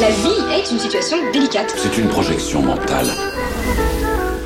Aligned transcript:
La 0.00 0.10
vie 0.10 0.54
est 0.54 0.70
une 0.70 0.78
situation 0.78 1.16
délicate. 1.32 1.74
C'est 1.76 1.98
une 1.98 2.08
projection 2.08 2.62
mentale. 2.62 3.08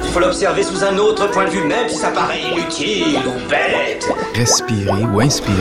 Il 0.02 0.10
faut 0.10 0.20
l'observer 0.20 0.62
sous 0.62 0.82
un 0.82 0.96
autre 0.96 1.30
point 1.30 1.44
de 1.44 1.50
vue, 1.50 1.64
même 1.64 1.90
si 1.90 1.96
ça 1.96 2.10
paraît 2.10 2.40
inutile 2.40 3.18
ou 3.18 3.50
bête. 3.50 4.08
Respirer 4.34 5.04
ou 5.04 5.20
inspirer. 5.20 5.56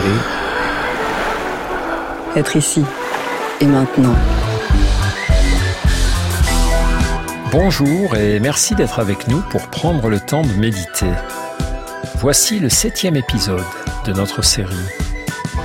Être 2.38 2.56
ici 2.56 2.86
et 3.60 3.66
maintenant. 3.66 4.16
Bonjour 7.52 8.16
et 8.16 8.40
merci 8.40 8.76
d'être 8.76 9.00
avec 9.00 9.28
nous 9.28 9.42
pour 9.50 9.68
prendre 9.68 10.08
le 10.08 10.22
temps 10.22 10.44
de 10.44 10.54
méditer. 10.54 11.12
Voici 12.16 12.60
le 12.60 12.70
septième 12.70 13.18
épisode 13.18 13.66
de 14.06 14.14
notre 14.14 14.42
série. 14.42 14.88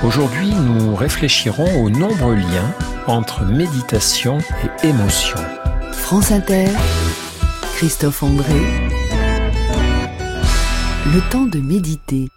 Aujourd'hui, 0.03 0.53
nous 0.53 0.95
réfléchirons 0.95 1.81
aux 1.81 1.89
nombreux 1.89 2.35
liens 2.35 2.73
entre 3.07 3.45
méditation 3.45 4.37
et 4.83 4.87
émotion. 4.87 5.39
France 5.91 6.31
Inter, 6.31 6.67
Christophe 7.75 8.21
André. 8.21 8.53
Le 11.13 11.31
temps 11.31 11.45
de 11.45 11.59
méditer. 11.59 12.27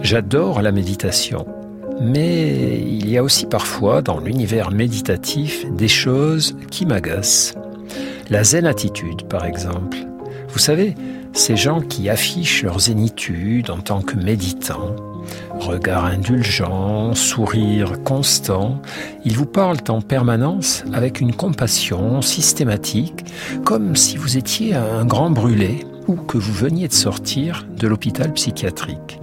J'adore 0.00 0.62
la 0.62 0.72
méditation, 0.72 1.46
mais 2.00 2.80
il 2.80 3.10
y 3.10 3.18
a 3.18 3.22
aussi 3.22 3.46
parfois 3.46 4.00
dans 4.00 4.18
l'univers 4.18 4.70
méditatif 4.70 5.70
des 5.70 5.88
choses 5.88 6.56
qui 6.70 6.86
m'agacent. 6.86 7.54
La 8.30 8.44
zen 8.44 8.66
attitude, 8.66 9.24
par 9.28 9.44
exemple. 9.44 9.98
Vous 10.48 10.58
savez, 10.58 10.94
ces 11.38 11.56
gens 11.56 11.80
qui 11.80 12.10
affichent 12.10 12.64
leur 12.64 12.80
zénitude 12.80 13.70
en 13.70 13.78
tant 13.78 14.02
que 14.02 14.16
méditants, 14.16 14.96
regard 15.60 16.06
indulgent, 16.06 17.14
sourire 17.14 18.02
constant, 18.02 18.82
ils 19.24 19.36
vous 19.36 19.46
parlent 19.46 19.78
en 19.88 20.00
permanence 20.00 20.82
avec 20.92 21.20
une 21.20 21.32
compassion 21.32 22.22
systématique, 22.22 23.24
comme 23.64 23.94
si 23.94 24.16
vous 24.16 24.36
étiez 24.36 24.74
un 24.74 25.04
grand 25.04 25.30
brûlé 25.30 25.86
ou 26.08 26.16
que 26.16 26.38
vous 26.38 26.52
veniez 26.52 26.88
de 26.88 26.92
sortir 26.92 27.66
de 27.76 27.86
l'hôpital 27.86 28.32
psychiatrique. 28.32 29.20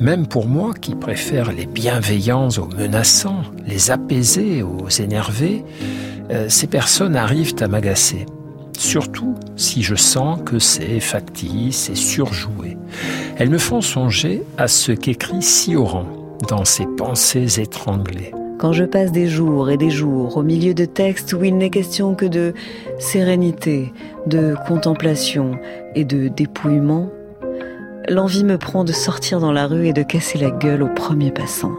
Même 0.00 0.26
pour 0.26 0.48
moi 0.48 0.74
qui 0.74 0.96
préfère 0.96 1.52
les 1.52 1.66
bienveillants 1.66 2.48
aux 2.58 2.66
menaçants, 2.66 3.42
les 3.64 3.92
apaisés 3.92 4.64
aux 4.64 4.88
énervés, 4.88 5.64
euh, 6.32 6.48
ces 6.48 6.66
personnes 6.66 7.14
arrivent 7.14 7.54
à 7.60 7.68
m'agacer. 7.68 8.26
Surtout 8.76 9.34
si 9.56 9.82
je 9.82 9.94
sens 9.94 10.40
que 10.44 10.58
c'est 10.58 11.00
factice 11.00 11.90
et 11.90 11.94
surjoué. 11.94 12.76
Elles 13.36 13.50
me 13.50 13.58
font 13.58 13.80
songer 13.80 14.42
à 14.58 14.68
ce 14.68 14.92
qu'écrit 14.92 15.42
Sioran 15.42 16.06
dans 16.48 16.64
ses 16.64 16.86
pensées 16.86 17.60
étranglées. 17.60 18.32
Quand 18.58 18.72
je 18.72 18.84
passe 18.84 19.12
des 19.12 19.26
jours 19.26 19.70
et 19.70 19.76
des 19.76 19.90
jours 19.90 20.36
au 20.36 20.42
milieu 20.42 20.74
de 20.74 20.84
textes 20.84 21.32
où 21.32 21.42
il 21.44 21.56
n'est 21.56 21.70
question 21.70 22.14
que 22.14 22.26
de 22.26 22.54
sérénité, 22.98 23.92
de 24.26 24.54
contemplation 24.66 25.52
et 25.94 26.04
de 26.04 26.28
dépouillement, 26.28 27.10
l'envie 28.08 28.44
me 28.44 28.56
prend 28.56 28.84
de 28.84 28.92
sortir 28.92 29.40
dans 29.40 29.52
la 29.52 29.66
rue 29.66 29.88
et 29.88 29.92
de 29.92 30.02
casser 30.02 30.38
la 30.38 30.50
gueule 30.50 30.82
au 30.82 30.88
premier 30.88 31.30
passant. 31.30 31.72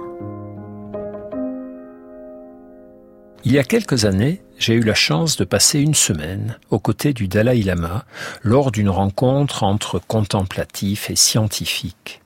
Il 3.45 3.51
y 3.51 3.59
a 3.59 3.63
quelques 3.63 4.05
années, 4.05 4.41
j'ai 4.57 4.73
eu 4.73 4.81
la 4.81 4.93
chance 4.93 5.35
de 5.37 5.43
passer 5.43 5.79
une 5.79 5.93
semaine 5.93 6.57
aux 6.69 6.79
côtés 6.79 7.13
du 7.13 7.27
Dalai 7.27 7.61
Lama 7.63 8.05
lors 8.41 8.71
d'une 8.71 8.89
rencontre 8.89 9.63
entre 9.63 9.99
contemplatifs 9.99 11.09
et 11.09 11.15
scientifiques. 11.15 12.21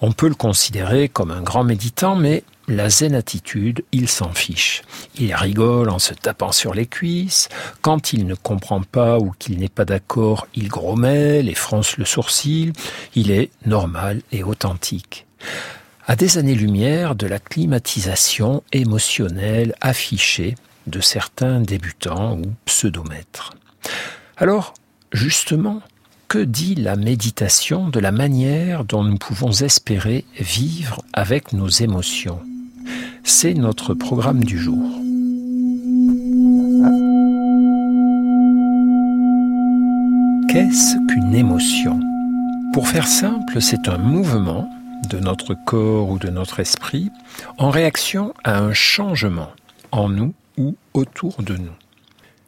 On 0.00 0.12
peut 0.12 0.28
le 0.28 0.34
considérer 0.34 1.08
comme 1.08 1.30
un 1.30 1.42
grand 1.42 1.64
méditant, 1.64 2.16
mais 2.16 2.42
la 2.68 2.90
zen 2.90 3.14
attitude, 3.14 3.84
il 3.92 4.08
s'en 4.08 4.32
fiche. 4.32 4.82
Il 5.16 5.34
rigole 5.34 5.88
en 5.88 5.98
se 5.98 6.14
tapant 6.14 6.52
sur 6.52 6.74
les 6.74 6.86
cuisses. 6.86 7.48
Quand 7.80 8.12
il 8.12 8.26
ne 8.26 8.34
comprend 8.34 8.82
pas 8.82 9.18
ou 9.18 9.32
qu'il 9.38 9.58
n'est 9.58 9.68
pas 9.68 9.84
d'accord, 9.84 10.46
il 10.54 10.68
grommelle 10.68 11.48
et 11.48 11.54
fronce 11.54 11.96
le 11.96 12.04
sourcil. 12.04 12.72
Il 13.14 13.30
est 13.30 13.50
normal 13.66 14.22
et 14.32 14.42
authentique. 14.42 15.26
À 16.06 16.16
des 16.16 16.38
années-lumière 16.38 17.14
de 17.14 17.26
la 17.26 17.38
climatisation 17.38 18.62
émotionnelle 18.72 19.74
affichée 19.80 20.54
de 20.88 21.00
certains 21.00 21.60
débutants 21.60 22.38
ou 22.38 22.42
pseudomètres. 22.64 23.54
Alors, 24.36 24.74
justement, 25.12 25.80
que 26.28 26.38
dit 26.38 26.74
la 26.74 26.96
méditation 26.96 27.88
de 27.88 28.00
la 28.00 28.12
manière 28.12 28.84
dont 28.84 29.02
nous 29.02 29.16
pouvons 29.16 29.50
espérer 29.50 30.24
vivre 30.38 31.02
avec 31.12 31.52
nos 31.52 31.68
émotions? 31.68 32.40
C'est 33.24 33.54
notre 33.54 33.94
programme 33.94 34.44
du 34.44 34.58
jour. 34.58 34.90
Qu'est-ce 40.48 40.96
qu'une 41.08 41.34
émotion? 41.34 42.00
Pour 42.72 42.88
faire 42.88 43.06
simple, 43.06 43.60
c'est 43.60 43.88
un 43.88 43.98
mouvement 43.98 44.68
de 45.08 45.18
notre 45.18 45.54
corps 45.54 46.10
ou 46.10 46.18
de 46.18 46.28
notre 46.28 46.60
esprit 46.60 47.10
en 47.56 47.70
réaction 47.70 48.34
à 48.44 48.58
un 48.58 48.72
changement 48.72 49.50
en 49.92 50.08
nous 50.08 50.34
ou 50.58 50.76
autour 50.92 51.42
de 51.42 51.56
nous. 51.56 51.72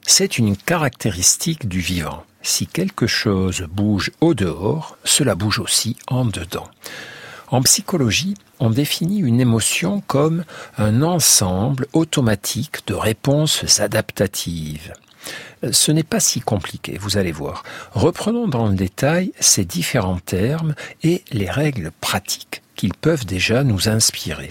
C'est 0.06 0.38
une 0.38 0.56
caractéristique 0.56 1.69
du 1.69 1.81
vivant. 1.81 2.25
Si 2.43 2.66
quelque 2.66 3.06
chose 3.06 3.66
bouge 3.71 4.10
au 4.21 4.34
dehors, 4.34 4.98
cela 5.04 5.34
bouge 5.34 5.60
aussi 5.60 5.97
en 6.09 6.25
dedans. 6.25 6.69
En 7.49 7.62
psychologie, 7.62 8.34
on 8.60 8.70
définit 8.70 9.19
une 9.19 9.41
émotion 9.41 10.03
comme 10.06 10.44
un 10.78 11.03
ensemble 11.03 11.87
automatique 11.93 12.87
de 12.87 12.94
réponses 12.94 13.81
adaptatives. 13.81 14.93
Ce 15.72 15.93
n'est 15.93 16.04
pas 16.04 16.20
si 16.20 16.41
compliqué, 16.41 16.97
vous 16.99 17.19
allez 17.19 17.32
voir. 17.32 17.65
Reprenons 17.93 18.49
dans 18.49 18.69
le 18.69 18.75
détail 18.75 19.32
ces 19.41 19.65
différents 19.65 20.20
termes 20.20 20.75
et 21.03 21.22
les 21.32 21.50
règles 21.50 21.91
pratiques 22.00 22.62
qu'ils 22.76 22.94
peuvent 22.94 23.26
déjà 23.26 23.62
nous 23.62 23.88
inspirer. 23.88 24.49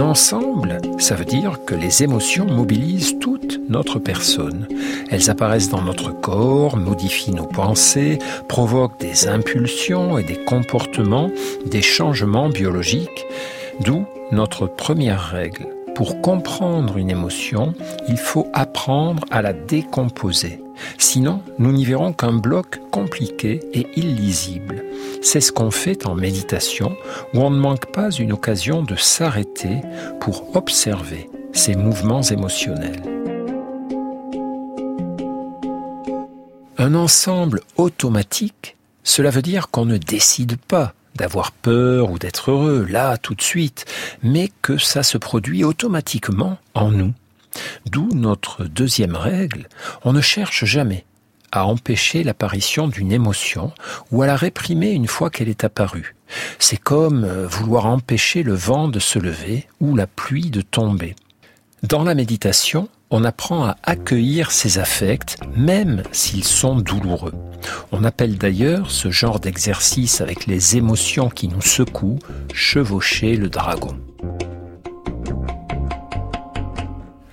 Ensemble, 0.00 0.80
ça 0.98 1.16
veut 1.16 1.24
dire 1.24 1.64
que 1.66 1.74
les 1.74 2.02
émotions 2.02 2.46
mobilisent 2.46 3.18
toute 3.18 3.60
notre 3.68 3.98
personne. 3.98 4.66
Elles 5.10 5.28
apparaissent 5.28 5.68
dans 5.68 5.82
notre 5.82 6.12
corps, 6.12 6.76
modifient 6.76 7.34
nos 7.34 7.46
pensées, 7.46 8.18
provoquent 8.48 8.98
des 9.00 9.28
impulsions 9.28 10.16
et 10.16 10.24
des 10.24 10.42
comportements, 10.44 11.30
des 11.66 11.82
changements 11.82 12.48
biologiques, 12.48 13.26
d'où 13.80 14.06
notre 14.32 14.66
première 14.66 15.20
règle. 15.20 15.66
Pour 15.94 16.20
comprendre 16.20 16.96
une 16.96 17.10
émotion, 17.10 17.74
il 18.08 18.18
faut 18.18 18.46
apprendre 18.52 19.24
à 19.30 19.42
la 19.42 19.52
décomposer. 19.52 20.60
Sinon, 20.98 21.42
nous 21.58 21.72
n'y 21.72 21.84
verrons 21.84 22.12
qu'un 22.12 22.32
bloc 22.32 22.80
compliqué 22.90 23.60
et 23.72 23.86
illisible. 23.96 24.84
C'est 25.22 25.40
ce 25.40 25.52
qu'on 25.52 25.70
fait 25.70 26.06
en 26.06 26.14
méditation, 26.14 26.96
où 27.34 27.40
on 27.40 27.50
ne 27.50 27.58
manque 27.58 27.92
pas 27.92 28.10
une 28.10 28.32
occasion 28.32 28.82
de 28.82 28.96
s'arrêter 28.96 29.82
pour 30.20 30.56
observer 30.56 31.28
ces 31.52 31.74
mouvements 31.74 32.22
émotionnels. 32.22 33.02
Un 36.78 36.94
ensemble 36.94 37.60
automatique, 37.76 38.76
cela 39.02 39.30
veut 39.30 39.42
dire 39.42 39.68
qu'on 39.70 39.84
ne 39.84 39.96
décide 39.96 40.56
pas 40.56 40.94
d'avoir 41.16 41.50
peur 41.50 42.10
ou 42.10 42.18
d'être 42.18 42.52
heureux, 42.52 42.86
là, 42.88 43.16
tout 43.16 43.34
de 43.34 43.42
suite, 43.42 43.84
mais 44.22 44.50
que 44.62 44.78
ça 44.78 45.02
se 45.02 45.18
produit 45.18 45.64
automatiquement 45.64 46.56
en 46.74 46.90
nous. 46.92 47.12
D'où 47.86 48.08
notre 48.14 48.64
deuxième 48.64 49.16
règle, 49.16 49.68
on 50.04 50.12
ne 50.12 50.20
cherche 50.20 50.64
jamais 50.64 51.04
à 51.52 51.66
empêcher 51.66 52.22
l'apparition 52.24 52.88
d'une 52.88 53.12
émotion 53.12 53.72
ou 54.10 54.22
à 54.22 54.26
la 54.26 54.36
réprimer 54.36 54.90
une 54.90 55.06
fois 55.06 55.30
qu'elle 55.30 55.48
est 55.48 55.64
apparue. 55.64 56.14
C'est 56.58 56.76
comme 56.76 57.24
euh, 57.24 57.46
vouloir 57.46 57.86
empêcher 57.86 58.42
le 58.42 58.54
vent 58.54 58.88
de 58.88 58.98
se 58.98 59.18
lever 59.18 59.66
ou 59.80 59.96
la 59.96 60.06
pluie 60.06 60.50
de 60.50 60.60
tomber. 60.60 61.16
Dans 61.82 62.02
la 62.02 62.14
méditation, 62.14 62.88
on 63.10 63.24
apprend 63.24 63.64
à 63.64 63.76
accueillir 63.84 64.50
ses 64.50 64.78
affects, 64.78 65.36
même 65.56 66.02
s'ils 66.12 66.44
sont 66.44 66.76
douloureux. 66.76 67.34
On 67.92 68.04
appelle 68.04 68.36
d'ailleurs 68.36 68.90
ce 68.90 69.10
genre 69.10 69.40
d'exercice 69.40 70.20
avec 70.20 70.46
les 70.46 70.76
émotions 70.76 71.30
qui 71.30 71.48
nous 71.48 71.62
secouent 71.62 72.18
chevaucher 72.52 73.36
le 73.36 73.48
dragon. 73.48 73.96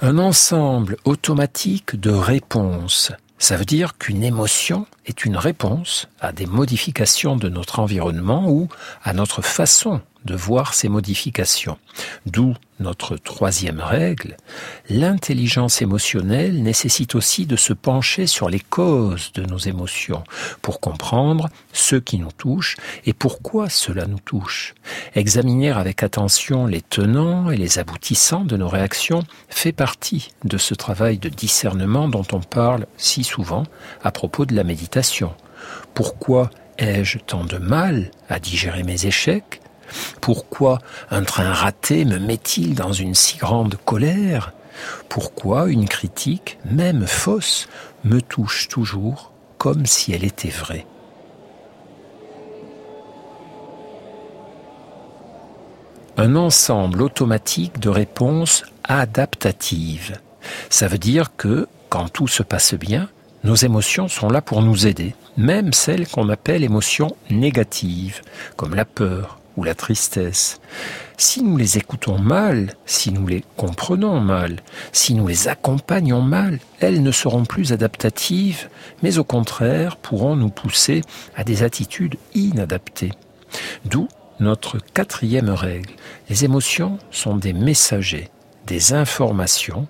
Un 0.08 0.20
ensemble 0.20 0.98
automatique 1.04 2.00
de 2.00 2.12
réponses. 2.12 3.12
Ça 3.40 3.58
veut 3.58 3.66
dire 3.66 3.98
qu'une 3.98 4.24
émotion 4.24 4.86
est 5.08 5.26
une 5.26 5.36
réponse 5.36 6.10
à 6.20 6.32
des 6.32 6.46
modifications 6.46 7.36
de 7.36 7.50
notre 7.50 7.80
environnement 7.80 8.48
ou 8.48 8.70
à 9.04 9.14
notre 9.14 9.42
façon 9.42 10.02
de 10.26 10.36
voir 10.36 10.74
ces 10.74 10.90
modifications. 10.90 11.78
D'où 12.26 12.56
notre 12.80 13.16
troisième 13.16 13.80
règle, 13.80 14.36
l'intelligence 14.90 15.82
émotionnelle 15.82 16.62
nécessite 16.62 17.16
aussi 17.16 17.46
de 17.46 17.56
se 17.56 17.72
pencher 17.72 18.28
sur 18.28 18.50
les 18.50 18.60
causes 18.60 19.32
de 19.34 19.44
nos 19.44 19.58
émotions 19.58 20.24
pour 20.62 20.82
comprendre 20.82 21.48
ce 21.72 21.96
qui 21.96 22.18
nous 22.18 22.32
touche 22.32 22.76
et 23.06 23.14
pourquoi 23.14 23.70
cela 23.70 24.08
nous 24.08 24.20
touche. 24.20 24.76
Examiner 25.16 25.72
avec 25.72 26.04
attention 26.04 26.66
les 26.66 26.82
tenants 26.82 27.50
et 27.50 27.58
les 27.58 27.80
aboutissants 27.80 28.44
de 28.44 28.58
nos 28.58 28.68
réactions 28.68 29.24
fait 29.48 29.72
partie 29.72 30.32
de 30.44 30.58
ce 30.58 30.74
travail 30.74 31.18
de 31.18 31.30
discernement 31.30 32.10
dont 32.10 32.28
on 32.34 32.42
parle 32.42 32.88
si 32.98 33.24
souvent 33.24 33.64
à 34.04 34.12
propos 34.12 34.46
de 34.46 34.56
la 34.56 34.66
méditation. 34.66 35.34
Pourquoi 35.94 36.50
ai-je 36.78 37.20
tant 37.20 37.46
de 37.46 37.58
mal 37.58 38.12
à 38.28 38.40
digérer 38.40 38.84
mes 38.84 39.06
échecs? 39.06 39.62
Pourquoi 40.22 40.80
un 41.12 41.24
train 41.24 41.52
raté 41.52 42.06
me 42.06 42.20
met-il 42.20 42.76
dans 42.76 42.94
une 42.94 43.16
si 43.16 43.38
grande 43.38 43.76
colère? 43.86 44.54
Pourquoi 45.10 45.70
une 45.70 45.88
critique, 45.88 46.58
même 46.66 47.08
fausse, 47.08 47.68
me 48.04 48.22
touche 48.22 48.68
toujours 48.68 49.32
comme 49.58 49.86
si 49.86 50.14
elle 50.14 50.24
était 50.24 50.50
vraie? 50.50 50.86
Un 56.18 56.36
ensemble 56.36 57.02
automatique 57.02 57.80
de 57.80 57.90
réponses 57.90 58.64
adaptatives. 58.84 60.18
Ça 60.70 60.88
veut 60.88 60.98
dire 60.98 61.36
que, 61.36 61.68
quand 61.90 62.10
tout 62.10 62.28
se 62.28 62.44
passe 62.44 62.74
bien, 62.74 63.10
nos 63.44 63.56
émotions 63.56 64.08
sont 64.08 64.30
là 64.30 64.42
pour 64.42 64.62
nous 64.62 64.88
aider, 64.88 65.14
même 65.38 65.74
celles 65.74 66.08
qu'on 66.08 66.30
appelle 66.30 66.64
émotions 66.64 67.16
négatives, 67.30 68.22
comme 68.56 68.76
la 68.76 68.86
peur, 68.86 69.40
ou 69.58 69.64
la 69.64 69.76
tristesse, 69.76 70.60
si 71.18 71.42
nous 71.42 71.58
les 71.58 71.78
écoutons 71.78 72.20
mal, 72.20 72.74
si 72.86 73.12
nous 73.12 73.26
les 73.26 73.44
comprenons 73.56 74.20
mal, 74.20 74.58
si 74.92 75.14
nous 75.14 75.28
les 75.28 75.48
accompagnons 75.48 76.22
mal, 76.22 76.60
elles 76.80 77.02
ne 77.02 77.12
seront 77.12 77.46
plus 77.46 77.72
adaptatives, 77.72 78.70
mais 79.02 79.18
au 79.18 79.24
contraire 79.24 79.98
pourront 79.98 80.36
nous 80.36 80.50
pousser 80.50 81.02
à 81.36 81.44
des 81.44 81.64
attitudes 81.64 82.18
inadaptées. 82.34 83.14
D'où 83.86 84.08
notre 84.40 84.80
quatrième 84.80 85.50
règle. 85.50 85.94
Les 86.30 86.44
émotions 86.44 87.00
sont 87.12 87.38
des 87.38 87.54
messagers, 87.54 88.30
des 88.68 88.94
informations. 88.94 89.88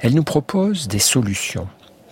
Elles 0.00 0.14
nous 0.14 0.24
proposent 0.24 0.88
des 0.88 0.98
solutions 0.98 1.68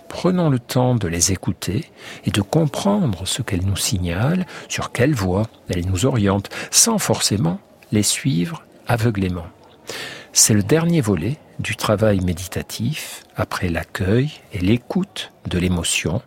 prenons 0.09 0.49
le 0.49 0.59
temps 0.59 0.95
de 0.95 1.07
les 1.07 1.31
écouter 1.31 1.91
et 2.25 2.31
de 2.31 2.41
comprendre 2.41 3.25
ce 3.25 3.41
qu'elles 3.41 3.65
nous 3.65 3.77
signalent, 3.77 4.45
sur 4.67 4.91
quelle 4.91 5.13
voie 5.13 5.47
elles 5.69 5.87
nous 5.87 6.05
orientent, 6.05 6.49
sans 6.71 6.97
forcément 6.97 7.59
les 7.91 8.03
suivre 8.03 8.63
aveuglément. 8.87 9.47
C'est 10.33 10.53
le 10.53 10.63
dernier 10.63 11.01
volet 11.01 11.37
du 11.59 11.75
travail 11.75 12.19
méditatif, 12.21 13.23
après 13.35 13.69
l'accueil 13.69 14.31
et 14.53 14.59
l'écoute 14.59 15.31
de 15.47 15.57
l'émotion, 15.57 16.21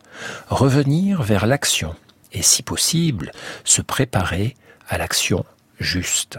revenir 0.48 1.22
vers 1.22 1.46
l'action 1.46 1.94
et, 2.32 2.42
si 2.42 2.62
possible, 2.62 3.32
se 3.64 3.82
préparer 3.82 4.56
à 4.88 4.98
l'action 4.98 5.44
juste. 5.78 6.38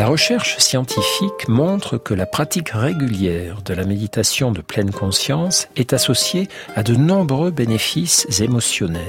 La 0.00 0.06
recherche 0.06 0.56
scientifique 0.56 1.46
montre 1.46 1.98
que 1.98 2.14
la 2.14 2.24
pratique 2.24 2.70
régulière 2.70 3.60
de 3.60 3.74
la 3.74 3.84
méditation 3.84 4.50
de 4.50 4.62
pleine 4.62 4.92
conscience 4.92 5.68
est 5.76 5.92
associée 5.92 6.48
à 6.74 6.82
de 6.82 6.94
nombreux 6.94 7.50
bénéfices 7.50 8.26
émotionnels. 8.40 9.02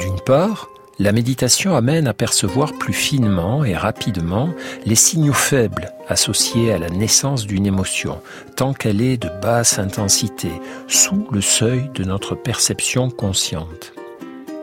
D'une 0.00 0.18
part, 0.20 0.70
la 0.98 1.12
méditation 1.12 1.76
amène 1.76 2.06
à 2.06 2.14
percevoir 2.14 2.72
plus 2.78 2.94
finement 2.94 3.62
et 3.62 3.76
rapidement 3.76 4.48
les 4.86 4.94
signaux 4.94 5.34
faibles 5.34 5.92
associés 6.08 6.72
à 6.72 6.78
la 6.78 6.88
naissance 6.88 7.46
d'une 7.46 7.66
émotion, 7.66 8.22
tant 8.56 8.72
qu'elle 8.72 9.02
est 9.02 9.18
de 9.18 9.28
basse 9.42 9.78
intensité, 9.78 10.48
sous 10.88 11.28
le 11.30 11.42
seuil 11.42 11.90
de 11.92 12.04
notre 12.04 12.34
perception 12.34 13.10
consciente. 13.10 13.92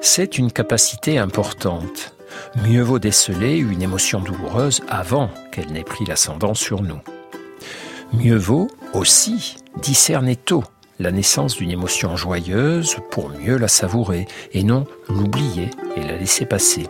C'est 0.02 0.40
une 0.40 0.52
capacité 0.52 1.20
importante 1.20 2.16
mieux 2.68 2.81
vaut 2.81 3.00
déceler 3.00 3.58
une 3.58 3.81
émotion 3.81 4.20
douloureuse 4.20 4.81
avant 4.88 5.30
qu'elle 5.52 5.72
n'ait 5.72 5.84
pris 5.84 6.06
l'ascendant 6.06 6.54
sur 6.54 6.81
nous. 6.81 7.00
Mieux 8.14 8.38
vaut 8.38 8.70
aussi 8.94 9.58
discerner 9.81 10.36
tôt 10.36 10.64
la 11.00 11.12
naissance 11.12 11.56
d'une 11.56 11.72
émotion 11.72 12.16
joyeuse 12.16 12.98
pour 13.12 13.30
mieux 13.30 13.58
la 13.58 13.68
savourer 13.68 14.28
et 14.52 14.64
non 14.64 14.86
l'oublier 15.08 15.70
et 15.96 16.02
la 16.02 16.18
laisser 16.18 16.46
passer. 16.46 16.88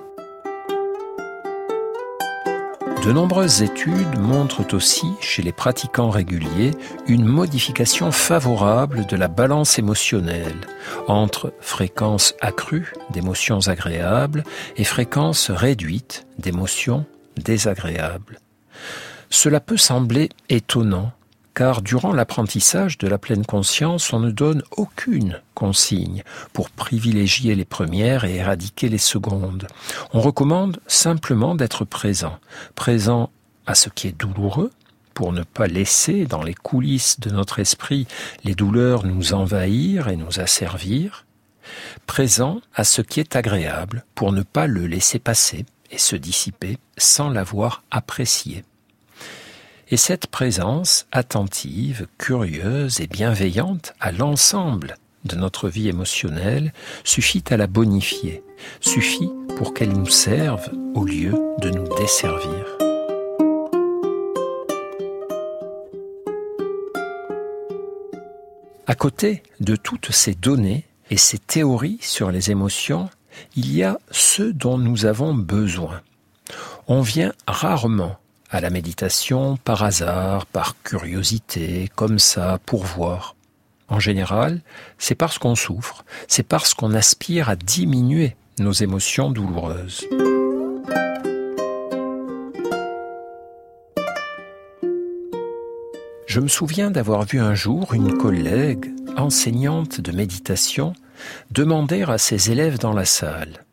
De 3.04 3.14
nombreuses 3.14 3.62
études 3.62 4.20
montrent 4.20 4.74
aussi 4.74 5.08
chez 5.22 5.42
les 5.42 5.54
pratiquants 5.54 6.10
réguliers 6.10 6.72
une 7.08 7.24
modification 7.24 8.12
favorable 8.12 9.06
de 9.06 9.16
la 9.16 9.30
balance 9.30 9.80
émotionnelle 9.80 10.68
entre 11.08 11.54
fréquence 11.62 12.36
accrue 12.42 12.94
d'émotions 13.12 13.68
agréables 13.68 14.44
et 14.76 14.84
fréquence 14.84 15.50
réduite 15.50 16.28
d'émotions 16.40 17.06
désagréables. 17.38 18.40
Cela 19.30 19.62
peut 19.62 19.78
sembler 19.78 20.30
étonnant 20.50 21.14
car 21.60 21.82
durant 21.82 22.14
l'apprentissage 22.14 22.98
de 23.00 23.10
la 23.10 23.18
pleine 23.18 23.46
conscience, 23.46 24.14
on 24.14 24.22
ne 24.22 24.32
donne 24.32 24.64
aucune 24.78 25.42
consigne 25.56 26.24
pour 26.54 26.70
privilégier 26.70 27.54
les 27.54 27.66
premières 27.66 28.24
et 28.24 28.38
éradiquer 28.38 28.88
les 28.88 28.98
secondes. 28.98 29.68
On 30.14 30.22
recommande 30.22 30.80
simplement 30.88 31.56
d'être 31.56 31.84
présent, 31.84 32.40
présent 32.76 33.30
à 33.66 33.76
ce 33.76 33.90
qui 33.90 34.08
est 34.08 34.18
douloureux, 34.18 34.72
pour 35.14 35.34
ne 35.34 35.44
pas 35.44 35.68
laisser 35.68 36.26
dans 36.26 36.44
les 36.44 36.54
coulisses 36.54 37.20
de 37.20 37.30
notre 37.30 37.60
esprit 37.60 38.08
les 38.46 38.56
douleurs 38.56 39.06
nous 39.06 39.34
envahir 39.34 40.08
et 40.08 40.16
nous 40.16 40.40
asservir, 40.40 41.26
présent 42.08 42.62
à 42.74 42.86
ce 42.86 43.02
qui 43.02 43.20
est 43.20 43.36
agréable, 43.36 44.06
pour 44.16 44.32
ne 44.32 44.44
pas 44.44 44.66
le 44.66 44.88
laisser 44.88 45.20
passer 45.20 45.66
et 45.92 45.98
se 45.98 46.16
dissiper 46.16 46.78
sans 46.98 47.30
l'avoir 47.30 47.84
apprécié. 47.92 48.64
Et 49.92 49.98
cette 49.98 50.28
présence 50.28 51.08
attentive, 51.12 52.06
curieuse 52.20 53.02
et 53.02 53.08
bienveillante 53.08 53.94
à 54.00 54.12
l'ensemble 54.12 54.98
de 55.26 55.36
notre 55.36 55.68
vie 55.68 55.88
émotionnelle 55.88 56.74
suffit 57.04 57.44
à 57.50 57.58
la 57.58 57.66
bonifier, 57.66 58.44
suffit 58.82 59.32
pour 59.58 59.74
qu'elle 59.74 59.94
nous 59.94 60.08
serve 60.08 60.70
au 60.94 61.06
lieu 61.06 61.34
de 61.60 61.72
nous 61.72 61.88
desservir. 61.98 62.78
À 68.86 68.94
côté 68.94 69.42
de 69.60 69.76
toutes 69.76 70.12
ces 70.12 70.36
données 70.36 70.86
et 71.10 71.18
ces 71.18 71.40
théories 71.40 71.98
sur 72.02 72.30
les 72.30 72.52
émotions, 72.52 73.10
il 73.56 73.76
y 73.76 73.82
a 73.82 73.98
ce 74.12 74.44
dont 74.44 74.78
nous 74.78 75.06
avons 75.06 75.34
besoin. 75.34 76.02
On 76.88 77.02
vient 77.02 77.34
rarement 77.48 78.20
à 78.50 78.62
la 78.62 78.70
méditation 78.70 79.58
par 79.58 79.84
hasard, 79.84 80.46
par 80.46 80.82
curiosité, 80.82 81.90
comme 81.96 82.20
ça, 82.20 82.60
pour 82.66 82.84
voir. 82.84 83.36
En 83.88 84.00
général, 84.00 84.62
c'est 84.98 85.16
parce 85.16 85.38
qu'on 85.38 85.56
souffre, 85.56 86.04
c'est 86.28 86.44
parce 86.44 86.74
qu'on 86.74 86.94
aspire 86.94 87.50
à 87.50 87.56
diminuer 87.56 88.36
nos 88.60 88.72
émotions 88.72 89.32
douloureuses. 89.32 90.08
Je 96.26 96.40
me 96.40 96.48
souviens 96.48 96.92
d'avoir 96.92 97.26
vu 97.26 97.40
un 97.40 97.56
jour 97.56 97.94
une 97.96 98.16
collègue, 98.16 98.94
enseignante 99.18 100.00
de 100.00 100.12
méditation, 100.12 100.94
demander 101.52 102.04
à 102.04 102.20
ses 102.20 102.52
élèves 102.52 102.78
dans 102.78 102.94
la 102.94 103.06
salle 103.06 103.66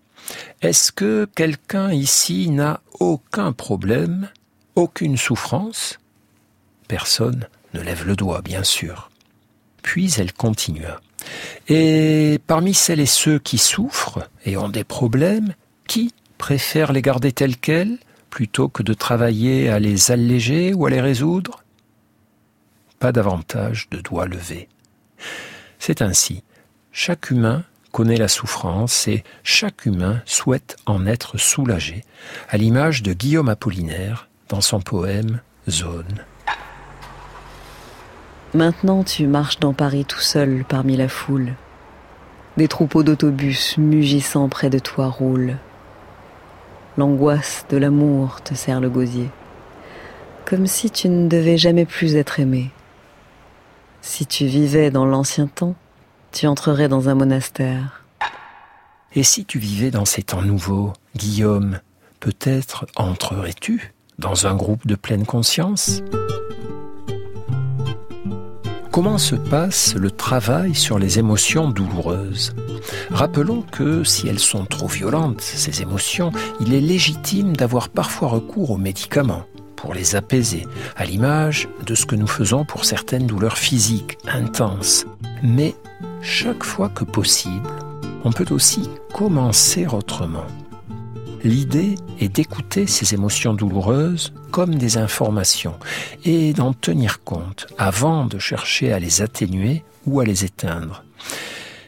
Est-ce 0.62 0.90
que 0.90 1.28
quelqu'un 1.34 1.92
ici 1.92 2.48
n'a 2.48 2.80
aucun 2.98 3.52
problème? 3.52 4.30
Aucune 4.76 5.16
souffrance 5.16 5.98
Personne 6.86 7.48
ne 7.74 7.80
lève 7.80 8.06
le 8.06 8.14
doigt, 8.14 8.42
bien 8.42 8.62
sûr. 8.62 9.10
Puis 9.82 10.14
elle 10.18 10.32
continua. 10.32 11.00
Et 11.68 12.38
parmi 12.46 12.74
celles 12.74 13.00
et 13.00 13.06
ceux 13.06 13.38
qui 13.38 13.58
souffrent 13.58 14.28
et 14.44 14.56
ont 14.56 14.68
des 14.68 14.84
problèmes, 14.84 15.54
qui 15.88 16.12
préfère 16.38 16.92
les 16.92 17.02
garder 17.02 17.32
tels 17.32 17.56
quels 17.56 17.98
plutôt 18.30 18.68
que 18.68 18.82
de 18.82 18.94
travailler 18.94 19.68
à 19.68 19.78
les 19.78 20.10
alléger 20.10 20.74
ou 20.74 20.86
à 20.86 20.90
les 20.90 21.00
résoudre? 21.00 21.64
Pas 22.98 23.12
davantage 23.12 23.88
de 23.90 24.00
doigts 24.00 24.26
levés. 24.26 24.68
C'est 25.78 26.02
ainsi. 26.02 26.44
Chaque 26.92 27.30
humain 27.30 27.64
connaît 27.92 28.16
la 28.16 28.28
souffrance 28.28 29.08
et 29.08 29.24
chaque 29.42 29.86
humain 29.86 30.22
souhaite 30.26 30.76
en 30.86 31.06
être 31.06 31.38
soulagé, 31.38 32.04
à 32.48 32.58
l'image 32.58 33.02
de 33.02 33.12
Guillaume 33.12 33.48
Apollinaire 33.48 34.28
dans 34.48 34.60
son 34.60 34.80
poème 34.80 35.40
Zone. 35.68 36.24
Maintenant 38.54 39.02
tu 39.02 39.26
marches 39.26 39.58
dans 39.58 39.72
Paris 39.72 40.04
tout 40.04 40.20
seul 40.20 40.64
parmi 40.68 40.96
la 40.96 41.08
foule. 41.08 41.54
Des 42.56 42.68
troupeaux 42.68 43.02
d'autobus 43.02 43.76
mugissant 43.76 44.48
près 44.48 44.70
de 44.70 44.78
toi 44.78 45.08
roulent. 45.08 45.56
L'angoisse 46.96 47.66
de 47.68 47.76
l'amour 47.76 48.40
te 48.42 48.54
serre 48.54 48.80
le 48.80 48.88
gosier, 48.88 49.28
comme 50.46 50.66
si 50.66 50.90
tu 50.90 51.08
ne 51.08 51.28
devais 51.28 51.58
jamais 51.58 51.84
plus 51.84 52.16
être 52.16 52.40
aimé. 52.40 52.70
Si 54.00 54.24
tu 54.24 54.46
vivais 54.46 54.90
dans 54.90 55.04
l'ancien 55.04 55.48
temps, 55.48 55.74
tu 56.32 56.46
entrerais 56.46 56.88
dans 56.88 57.08
un 57.08 57.14
monastère. 57.14 58.04
Et 59.14 59.22
si 59.22 59.44
tu 59.44 59.58
vivais 59.58 59.90
dans 59.90 60.04
ces 60.04 60.22
temps 60.22 60.42
nouveaux, 60.42 60.92
Guillaume, 61.16 61.80
peut-être 62.20 62.86
entrerais-tu 62.96 63.95
dans 64.18 64.46
un 64.46 64.54
groupe 64.54 64.86
de 64.86 64.94
pleine 64.94 65.26
conscience 65.26 66.02
Comment 68.96 69.18
se 69.18 69.34
passe 69.34 69.94
le 69.94 70.10
travail 70.10 70.74
sur 70.74 70.98
les 70.98 71.18
émotions 71.18 71.68
douloureuses? 71.68 72.54
Rappelons 73.10 73.60
que 73.60 74.04
si 74.04 74.26
elles 74.26 74.38
sont 74.38 74.64
trop 74.64 74.86
violentes, 74.86 75.42
ces 75.42 75.82
émotions, 75.82 76.32
il 76.60 76.72
est 76.72 76.80
légitime 76.80 77.54
d'avoir 77.54 77.90
parfois 77.90 78.28
recours 78.28 78.70
aux 78.70 78.78
médicaments 78.78 79.44
pour 79.76 79.92
les 79.92 80.16
apaiser, 80.16 80.66
à 80.96 81.04
l'image 81.04 81.68
de 81.84 81.94
ce 81.94 82.06
que 82.06 82.16
nous 82.16 82.26
faisons 82.26 82.64
pour 82.64 82.86
certaines 82.86 83.26
douleurs 83.26 83.58
physiques 83.58 84.16
intenses. 84.26 85.04
Mais 85.42 85.74
chaque 86.22 86.64
fois 86.64 86.88
que 86.88 87.04
possible, 87.04 87.68
on 88.24 88.32
peut 88.32 88.46
aussi 88.50 88.88
commencer 89.12 89.86
autrement. 89.86 90.46
L'idée 91.46 91.94
est 92.18 92.28
d'écouter 92.28 92.88
ces 92.88 93.14
émotions 93.14 93.54
douloureuses 93.54 94.32
comme 94.50 94.74
des 94.74 94.98
informations 94.98 95.78
et 96.24 96.52
d'en 96.52 96.72
tenir 96.72 97.22
compte 97.22 97.68
avant 97.78 98.24
de 98.24 98.40
chercher 98.40 98.92
à 98.92 98.98
les 98.98 99.22
atténuer 99.22 99.84
ou 100.06 100.18
à 100.18 100.24
les 100.24 100.44
éteindre. 100.44 101.04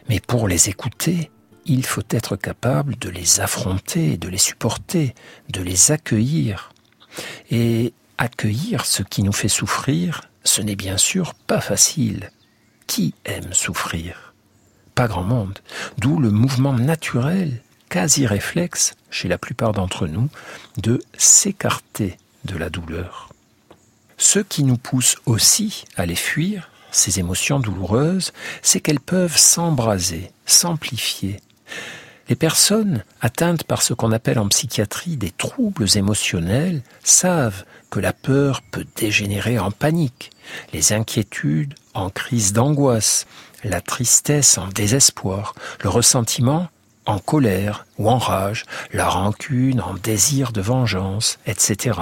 Mais 0.07 0.21
pour 0.21 0.47
les 0.47 0.69
écouter, 0.69 1.29
il 1.65 1.85
faut 1.85 2.05
être 2.09 2.37
capable 2.37 2.97
de 2.99 3.09
les 3.09 3.41
affronter, 3.41 4.15
de 4.15 4.29
les 4.29 4.37
supporter, 4.37 5.13
de 5.49 5.61
les 5.61 5.91
accueillir. 5.91 6.71
Et 7.51 7.91
accueillir 8.17 8.85
ce 8.85 9.03
qui 9.03 9.23
nous 9.23 9.33
fait 9.33 9.49
souffrir, 9.49 10.21
ce 10.45 10.61
n'est 10.61 10.77
bien 10.77 10.95
sûr 10.95 11.33
pas 11.33 11.59
facile. 11.59 12.31
Qui 12.87 13.13
aime 13.25 13.51
souffrir? 13.51 14.33
Pas 14.95 15.09
grand 15.09 15.23
monde. 15.23 15.59
D'où 15.97 16.17
le 16.17 16.31
mouvement 16.31 16.71
naturel 16.71 17.61
quasi 17.89 18.25
réflexe 18.25 18.93
chez 19.09 19.27
la 19.27 19.37
plupart 19.37 19.71
d'entre 19.71 20.07
nous 20.07 20.29
de 20.77 21.01
s'écarter 21.17 22.17
de 22.45 22.57
la 22.57 22.69
douleur. 22.69 23.29
Ce 24.17 24.39
qui 24.39 24.63
nous 24.63 24.77
pousse 24.77 25.15
aussi 25.25 25.85
à 25.95 26.05
les 26.05 26.15
fuir, 26.15 26.69
ces 26.91 27.19
émotions 27.19 27.59
douloureuses, 27.59 28.33
c'est 28.61 28.79
qu'elles 28.79 28.99
peuvent 28.99 29.37
s'embraser, 29.37 30.31
s'amplifier. 30.45 31.39
Les 32.27 32.35
personnes 32.35 33.03
atteintes 33.21 33.63
par 33.63 33.81
ce 33.81 33.93
qu'on 33.93 34.11
appelle 34.11 34.37
en 34.37 34.47
psychiatrie 34.49 35.17
des 35.17 35.31
troubles 35.31 35.87
émotionnels 35.95 36.83
savent 37.03 37.65
que 37.89 37.99
la 37.99 38.13
peur 38.13 38.61
peut 38.61 38.85
dégénérer 38.97 39.57
en 39.57 39.71
panique, 39.71 40.31
les 40.73 40.93
inquiétudes 40.93 41.73
en 41.95 42.11
crise 42.11 42.53
d'angoisse, 42.53 43.25
la 43.63 43.81
tristesse 43.81 44.57
en 44.57 44.67
désespoir, 44.67 45.55
le 45.81 45.89
ressentiment 45.89 46.69
en 47.09 47.19
colère 47.19 47.85
ou 47.97 48.09
en 48.09 48.17
rage, 48.17 48.65
la 48.93 49.09
rancune 49.09 49.81
en 49.81 49.95
désir 49.95 50.51
de 50.51 50.61
vengeance, 50.61 51.39
etc. 51.45 51.99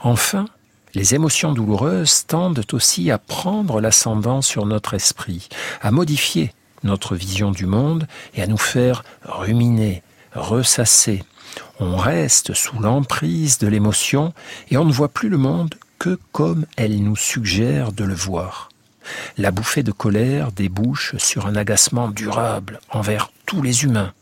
Enfin, 0.00 0.46
les 0.94 1.14
émotions 1.14 1.52
douloureuses 1.52 2.26
tendent 2.26 2.64
aussi 2.72 3.10
à 3.10 3.18
prendre 3.18 3.80
l'ascendant 3.80 4.42
sur 4.42 4.66
notre 4.66 4.94
esprit, 4.94 5.48
à 5.82 5.90
modifier 5.90 6.52
notre 6.82 7.14
vision 7.14 7.50
du 7.52 7.66
monde 7.66 8.06
et 8.34 8.42
à 8.42 8.46
nous 8.46 8.58
faire 8.58 9.04
ruminer, 9.22 10.02
ressasser. 10.34 11.22
On 11.78 11.96
reste 11.96 12.54
sous 12.54 12.78
l'emprise 12.80 13.58
de 13.58 13.68
l'émotion 13.68 14.32
et 14.70 14.76
on 14.76 14.84
ne 14.84 14.92
voit 14.92 15.08
plus 15.08 15.28
le 15.28 15.38
monde 15.38 15.74
que 15.98 16.18
comme 16.32 16.66
elle 16.76 17.02
nous 17.02 17.16
suggère 17.16 17.92
de 17.92 18.04
le 18.04 18.14
voir. 18.14 18.68
La 19.38 19.50
bouffée 19.50 19.82
de 19.82 19.92
colère 19.92 20.52
débouche 20.52 21.16
sur 21.18 21.46
un 21.46 21.56
agacement 21.56 22.08
durable 22.08 22.80
envers 22.90 23.30
tous 23.46 23.62
les 23.62 23.84
humains. 23.84 24.12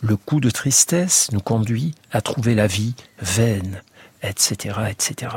Le 0.00 0.16
coup 0.16 0.40
de 0.40 0.50
tristesse 0.50 1.28
nous 1.32 1.40
conduit 1.40 1.94
à 2.12 2.20
trouver 2.20 2.54
la 2.54 2.66
vie 2.66 2.94
vaine, 3.20 3.82
etc., 4.22 4.76
etc. 4.90 5.36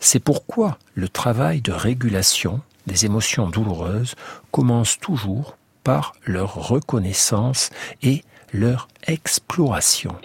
C'est 0.00 0.20
pourquoi 0.20 0.78
le 0.94 1.08
travail 1.08 1.60
de 1.60 1.72
régulation 1.72 2.60
des 2.86 3.06
émotions 3.06 3.48
douloureuses 3.48 4.14
commence 4.50 4.98
toujours 4.98 5.56
par 5.82 6.14
leur 6.24 6.54
reconnaissance 6.54 7.70
et 8.02 8.24
leur 8.52 8.88
exploration. 9.06 10.16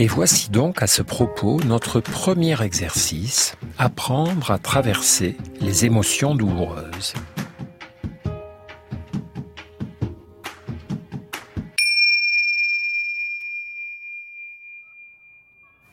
Et 0.00 0.06
voici 0.06 0.50
donc 0.50 0.80
à 0.80 0.86
ce 0.86 1.02
propos 1.02 1.60
notre 1.64 1.98
premier 1.98 2.62
exercice, 2.62 3.56
apprendre 3.78 4.52
à 4.52 4.58
traverser 4.58 5.36
les 5.60 5.86
émotions 5.86 6.36
douloureuses. 6.36 7.14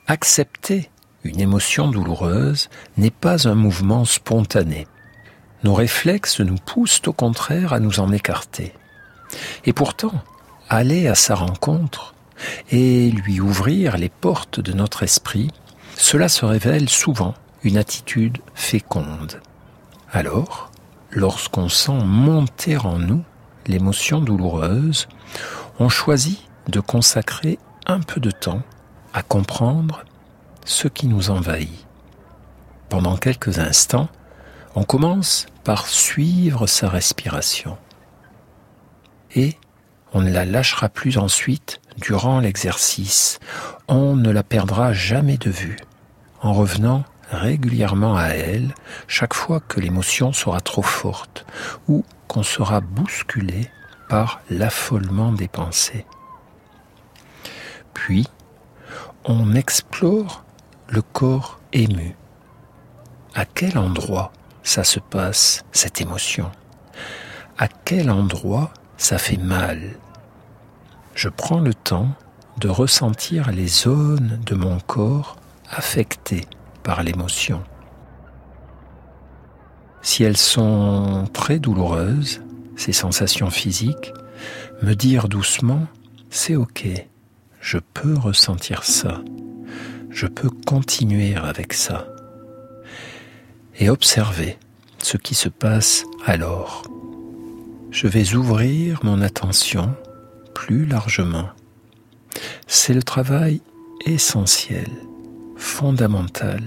Accepter 0.06 0.92
une 1.24 1.40
émotion 1.40 1.90
douloureuse 1.90 2.70
n'est 2.98 3.10
pas 3.10 3.48
un 3.48 3.56
mouvement 3.56 4.06
spontané. 4.06 4.86
Nos 5.64 5.74
réflexes 5.74 6.42
nous 6.42 6.58
poussent 6.64 7.02
au 7.08 7.14
contraire 7.14 7.74
à 7.74 7.80
nous 7.80 8.00
en 8.00 8.12
écarter. 8.12 8.72
Et 9.66 9.74
pourtant, 9.74 10.14
aller 10.70 11.08
à 11.08 11.16
sa 11.16 11.34
rencontre 11.34 12.15
et 12.72 13.12
lui 13.12 13.40
ouvrir 13.40 13.98
les 13.98 14.10
portes 14.10 14.60
de 14.60 14.74
notre 14.74 15.04
esprit, 15.04 15.52
cela 15.98 16.28
se 16.30 16.46
révèle 16.46 16.90
souvent 16.90 17.34
une 17.64 17.78
attitude 17.78 18.40
féconde. 18.54 19.42
Alors, 20.12 20.72
lorsqu'on 21.12 21.70
sent 21.70 22.04
monter 22.04 22.78
en 22.78 23.00
nous 23.00 23.24
l'émotion 23.68 24.22
douloureuse, 24.22 25.08
on 25.80 25.90
choisit 25.90 26.40
de 26.68 26.80
consacrer 26.80 27.60
un 27.86 28.00
peu 28.00 28.20
de 28.20 28.32
temps 28.32 28.62
à 29.14 29.22
comprendre 29.24 30.04
ce 30.66 30.88
qui 30.88 31.08
nous 31.08 31.30
envahit. 31.30 31.86
Pendant 32.90 33.18
quelques 33.18 33.60
instants, 33.60 34.10
on 34.76 34.84
commence 34.84 35.48
par 35.64 35.88
suivre 35.88 36.68
sa 36.68 36.90
respiration. 36.90 37.78
Et 39.34 39.56
on 40.16 40.22
ne 40.22 40.32
la 40.32 40.46
lâchera 40.46 40.88
plus 40.88 41.18
ensuite 41.18 41.82
durant 41.98 42.40
l'exercice. 42.40 43.40
On 43.90 44.16
ne 44.16 44.32
la 44.32 44.44
perdra 44.44 44.94
jamais 44.94 45.38
de 45.38 45.52
vue, 45.52 45.76
en 46.42 46.54
revenant 46.54 47.04
régulièrement 47.32 48.16
à 48.16 48.28
elle 48.30 48.74
chaque 49.08 49.34
fois 49.34 49.60
que 49.60 49.82
l'émotion 49.82 50.32
sera 50.32 50.62
trop 50.62 50.84
forte 50.84 51.46
ou 51.90 52.06
qu'on 52.30 52.44
sera 52.44 52.80
bousculé 52.80 53.70
par 54.08 54.40
l'affolement 54.50 55.34
des 55.34 55.50
pensées. 55.50 56.06
Puis, 57.94 58.26
on 59.26 59.54
explore 59.54 60.46
le 60.88 61.02
corps 61.02 61.60
ému. 61.74 62.16
À 63.34 63.44
quel 63.44 63.78
endroit 63.78 64.32
ça 64.64 64.86
se 64.86 65.02
passe, 65.02 65.66
cette 65.74 66.00
émotion? 66.00 66.50
À 67.58 67.68
quel 67.68 68.10
endroit 68.10 68.72
ça 68.96 69.18
fait 69.18 69.38
mal? 69.38 69.98
Je 71.16 71.30
prends 71.30 71.62
le 71.62 71.74
temps 71.74 72.10
de 72.60 72.68
ressentir 72.68 73.52
les 73.52 73.68
zones 73.68 74.40
de 74.46 74.54
mon 74.54 74.80
corps 74.80 75.38
affectées 75.70 76.46
par 76.84 77.04
l'émotion. 77.04 77.64
Si 80.02 80.24
elles 80.24 80.38
sont 80.38 81.28
très 81.34 81.58
douloureuses, 81.58 82.42
ces 82.76 82.92
sensations 82.92 83.50
physiques, 83.50 84.14
me 84.84 84.94
dire 84.94 85.30
doucement, 85.30 85.88
c'est 86.30 86.56
ok, 86.56 86.86
je 87.62 87.78
peux 87.94 88.14
ressentir 88.14 88.84
ça, 88.84 89.22
je 90.10 90.28
peux 90.28 90.50
continuer 90.50 91.36
avec 91.36 91.74
ça, 91.74 92.08
et 93.80 93.90
observer 93.90 94.60
ce 95.00 95.18
qui 95.18 95.34
se 95.34 95.50
passe 95.50 96.04
alors. 96.26 96.84
Je 97.90 98.08
vais 98.08 98.36
ouvrir 98.36 99.00
mon 99.04 99.22
attention 99.22 99.96
plus 100.56 100.88
largement. 100.88 101.50
C'est 102.66 102.96
le 102.96 103.04
travail 103.04 103.62
essentiel, 104.06 104.90
fondamental. 105.56 106.64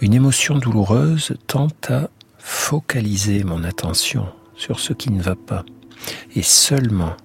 Une 0.00 0.14
émotion 0.14 0.58
douloureuse 0.58 1.36
tente 1.48 1.90
à 1.90 2.10
focaliser 2.38 3.42
mon 3.42 3.64
attention 3.64 4.28
sur 4.54 4.78
ce 4.78 4.92
qui 4.92 5.10
ne 5.10 5.20
va 5.20 5.34
pas, 5.34 5.64
et 6.36 6.42
seulement 6.42 7.16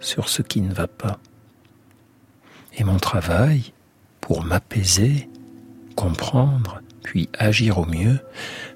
sur 0.00 0.28
ce 0.28 0.42
qui 0.42 0.60
ne 0.60 0.74
va 0.74 0.88
pas. 0.88 1.20
Et 2.76 2.82
mon 2.82 2.98
travail, 2.98 3.72
pour 4.20 4.42
m'apaiser, 4.42 5.28
comprendre, 5.94 6.80
puis 7.04 7.28
agir 7.38 7.78
au 7.78 7.86
mieux, 7.86 8.18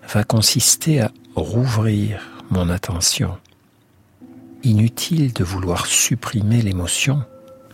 va 0.09 0.23
consister 0.23 1.00
à 1.00 1.11
rouvrir 1.35 2.21
mon 2.50 2.68
attention. 2.71 3.37
Inutile 4.65 5.33
de 5.33 5.45
vouloir 5.45 5.87
supprimer 5.87 6.62
l'émotion, 6.62 7.23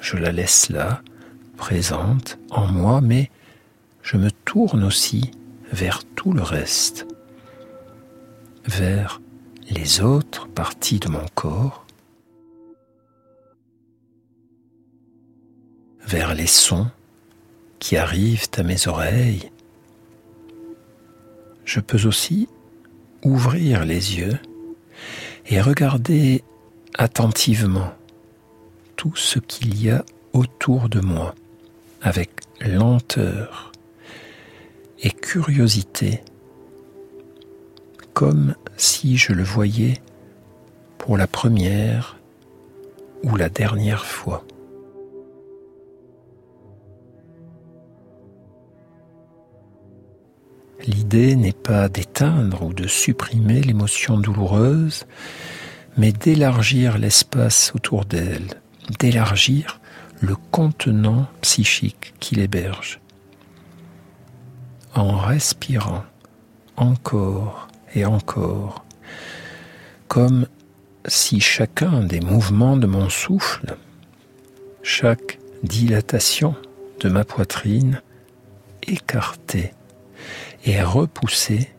je 0.00 0.18
la 0.18 0.32
laisse 0.32 0.68
là, 0.68 1.00
présente 1.56 2.38
en 2.50 2.66
moi, 2.66 3.00
mais 3.00 3.30
je 4.02 4.18
me 4.18 4.30
tourne 4.30 4.84
aussi 4.84 5.30
vers 5.72 6.04
tout 6.04 6.32
le 6.32 6.42
reste, 6.42 7.06
vers 8.66 9.22
les 9.70 10.02
autres 10.02 10.46
parties 10.48 10.98
de 10.98 11.08
mon 11.08 11.24
corps, 11.34 11.86
vers 16.06 16.34
les 16.34 16.46
sons 16.46 16.88
qui 17.78 17.96
arrivent 17.96 18.48
à 18.58 18.62
mes 18.62 18.88
oreilles. 18.88 19.50
Je 21.64 21.80
peux 21.80 22.06
aussi 22.06 22.46
ouvrir 23.22 23.86
les 23.86 24.18
yeux 24.18 24.38
et 25.46 25.62
regarder 25.62 26.44
attentivement 26.94 27.92
tout 28.96 29.14
ce 29.16 29.38
qu'il 29.38 29.82
y 29.82 29.90
a 29.90 30.04
autour 30.32 30.88
de 30.88 31.00
moi 31.00 31.34
avec 32.02 32.30
lenteur 32.60 33.72
et 35.02 35.10
curiosité, 35.10 36.22
comme 38.12 38.54
si 38.76 39.16
je 39.16 39.32
le 39.32 39.42
voyais 39.42 40.00
pour 40.98 41.18
la 41.18 41.26
première 41.26 42.16
ou 43.22 43.36
la 43.36 43.48
dernière 43.48 44.06
fois. 44.06 44.44
L'idée 50.86 51.34
n'est 51.34 51.52
pas 51.52 51.88
d'éteindre 51.88 52.62
ou 52.62 52.74
de 52.74 52.86
supprimer 52.86 53.62
l'émotion 53.62 54.18
douloureuse, 54.18 55.06
mais 55.96 56.12
d'élargir 56.12 56.98
l'espace 56.98 57.72
autour 57.74 58.04
d'elle, 58.04 58.60
d'élargir 58.98 59.80
le 60.20 60.36
contenant 60.50 61.26
psychique 61.40 62.14
qui 62.20 62.34
l'héberge. 62.34 63.00
En 64.94 65.16
respirant 65.18 66.04
encore 66.76 67.68
et 67.94 68.04
encore, 68.04 68.84
comme 70.08 70.46
si 71.06 71.40
chacun 71.40 72.02
des 72.02 72.20
mouvements 72.20 72.76
de 72.76 72.86
mon 72.86 73.08
souffle, 73.08 73.76
chaque 74.82 75.38
dilatation 75.62 76.54
de 77.00 77.08
ma 77.08 77.24
poitrine 77.24 78.00
écartait 78.86 79.74
et 80.64 80.82
repoussait 80.82 81.70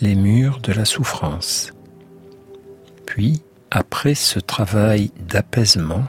les 0.00 0.14
murs 0.14 0.60
de 0.60 0.72
la 0.72 0.84
souffrance. 0.84 1.72
Puis, 3.06 3.42
après 3.76 4.14
ce 4.14 4.38
travail 4.38 5.10
d'apaisement, 5.28 6.04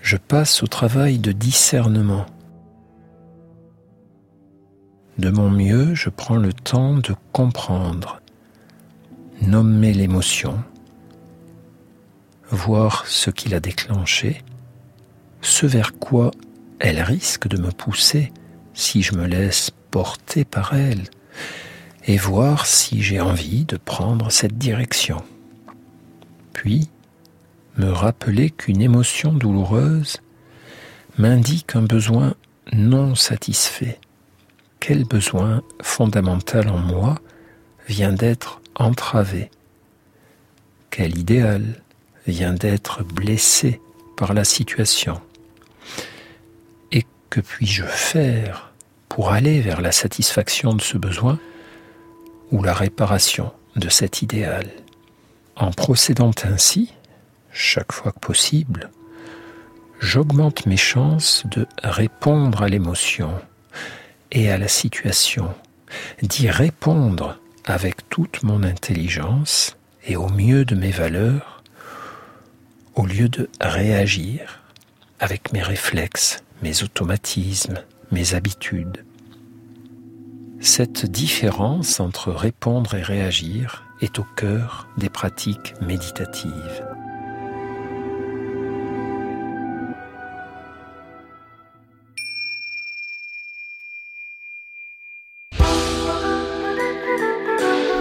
je 0.00 0.16
passe 0.16 0.62
au 0.62 0.66
travail 0.66 1.18
de 1.18 1.32
discernement. 1.32 2.24
De 5.18 5.28
mon 5.28 5.50
mieux, 5.50 5.94
je 5.94 6.08
prends 6.08 6.38
le 6.38 6.54
temps 6.54 6.94
de 6.94 7.14
comprendre, 7.32 8.22
nommer 9.42 9.92
l'émotion, 9.92 10.58
voir 12.50 13.06
ce 13.06 13.28
qui 13.28 13.50
l'a 13.50 13.60
déclenché, 13.60 14.42
ce 15.42 15.66
vers 15.66 15.98
quoi 15.98 16.30
elle 16.78 17.02
risque 17.02 17.48
de 17.48 17.58
me 17.58 17.70
pousser 17.70 18.32
si 18.72 19.02
je 19.02 19.14
me 19.14 19.26
laisse 19.26 19.70
porter 19.90 20.46
par 20.46 20.72
elle, 20.72 21.04
et 22.06 22.16
voir 22.16 22.64
si 22.64 23.02
j'ai 23.02 23.20
envie 23.20 23.66
de 23.66 23.76
prendre 23.76 24.30
cette 24.30 24.56
direction. 24.56 25.22
Puis, 26.58 26.88
me 27.76 27.88
rappeler 27.88 28.50
qu'une 28.50 28.82
émotion 28.82 29.32
douloureuse 29.32 30.16
m'indique 31.16 31.76
un 31.76 31.82
besoin 31.82 32.34
non 32.72 33.14
satisfait. 33.14 34.00
Quel 34.80 35.04
besoin 35.04 35.62
fondamental 35.80 36.68
en 36.68 36.78
moi 36.78 37.14
vient 37.86 38.12
d'être 38.12 38.60
entravé? 38.74 39.52
Quel 40.90 41.16
idéal 41.16 41.80
vient 42.26 42.54
d'être 42.54 43.04
blessé 43.04 43.80
par 44.16 44.34
la 44.34 44.42
situation? 44.42 45.20
Et 46.90 47.06
que 47.30 47.40
puis-je 47.40 47.84
faire 47.84 48.72
pour 49.08 49.30
aller 49.30 49.60
vers 49.60 49.80
la 49.80 49.92
satisfaction 49.92 50.74
de 50.74 50.82
ce 50.82 50.98
besoin 50.98 51.38
ou 52.50 52.64
la 52.64 52.74
réparation 52.74 53.52
de 53.76 53.88
cet 53.88 54.22
idéal? 54.22 54.68
En 55.58 55.72
procédant 55.72 56.30
ainsi, 56.44 56.94
chaque 57.52 57.90
fois 57.90 58.12
que 58.12 58.20
possible, 58.20 58.90
j'augmente 59.98 60.66
mes 60.66 60.76
chances 60.76 61.42
de 61.46 61.66
répondre 61.82 62.62
à 62.62 62.68
l'émotion 62.68 63.32
et 64.30 64.52
à 64.52 64.58
la 64.58 64.68
situation, 64.68 65.52
d'y 66.22 66.48
répondre 66.48 67.40
avec 67.64 68.08
toute 68.08 68.44
mon 68.44 68.62
intelligence 68.62 69.76
et 70.06 70.14
au 70.14 70.28
mieux 70.28 70.64
de 70.64 70.76
mes 70.76 70.92
valeurs, 70.92 71.64
au 72.94 73.04
lieu 73.04 73.28
de 73.28 73.50
réagir 73.60 74.60
avec 75.18 75.52
mes 75.52 75.62
réflexes, 75.62 76.44
mes 76.62 76.84
automatismes, 76.84 77.82
mes 78.12 78.34
habitudes. 78.34 79.04
Cette 80.60 81.04
différence 81.06 81.98
entre 81.98 82.30
répondre 82.30 82.94
et 82.94 83.02
réagir 83.02 83.87
est 84.00 84.18
au 84.18 84.24
cœur 84.36 84.88
des 84.96 85.08
pratiques 85.08 85.74
méditatives. 85.80 86.84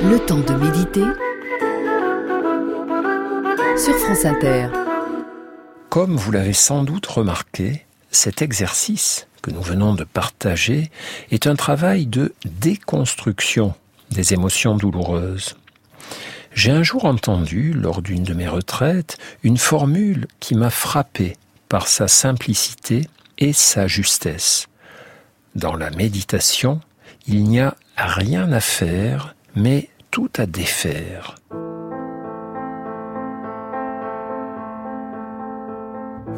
Le 0.03 0.19
temps 0.19 0.37
de 0.37 0.53
méditer 0.53 1.03
sur 3.77 3.95
France 3.95 4.25
Inter. 4.25 4.69
Comme 5.89 6.15
vous 6.15 6.31
l'avez 6.31 6.53
sans 6.53 6.83
doute 6.83 7.05
remarqué, 7.07 7.85
cet 8.11 8.41
exercice 8.41 9.27
que 9.41 9.51
nous 9.51 9.61
venons 9.61 9.95
de 9.95 10.03
partager 10.03 10.89
est 11.31 11.47
un 11.47 11.55
travail 11.55 12.05
de 12.05 12.33
déconstruction 12.45 13.73
des 14.11 14.33
émotions 14.33 14.75
douloureuses. 14.75 15.55
J'ai 16.57 16.71
un 16.71 16.81
jour 16.81 17.05
entendu, 17.05 17.71
lors 17.71 18.01
d'une 18.01 18.23
de 18.23 18.33
mes 18.33 18.47
retraites, 18.47 19.19
une 19.43 19.59
formule 19.59 20.25
qui 20.39 20.55
m'a 20.55 20.71
frappé 20.71 21.37
par 21.69 21.87
sa 21.87 22.07
simplicité 22.07 23.07
et 23.37 23.53
sa 23.53 23.85
justesse. 23.85 24.67
Dans 25.53 25.75
la 25.75 25.91
méditation, 25.91 26.81
il 27.27 27.43
n'y 27.43 27.59
a 27.59 27.75
rien 27.95 28.51
à 28.51 28.59
faire, 28.59 29.35
mais 29.53 29.89
tout 30.09 30.31
à 30.35 30.47
défaire. 30.47 31.35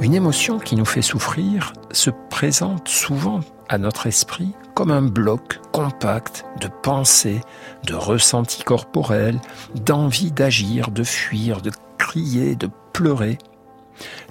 Une 0.01 0.13
émotion 0.15 0.59
qui 0.59 0.75
nous 0.75 0.85
fait 0.85 1.01
souffrir 1.01 1.73
se 1.91 2.09
présente 2.29 2.87
souvent 2.87 3.41
à 3.67 3.77
notre 3.77 4.07
esprit 4.07 4.53
comme 4.73 4.91
un 4.91 5.01
bloc 5.01 5.59
compact 5.73 6.45
de 6.61 6.69
pensées, 6.69 7.41
de 7.85 7.95
ressentis 7.95 8.63
corporels, 8.63 9.39
d'envie 9.75 10.31
d'agir, 10.31 10.89
de 10.91 11.03
fuir, 11.03 11.61
de 11.61 11.71
crier, 11.97 12.55
de 12.55 12.69
pleurer. 12.93 13.37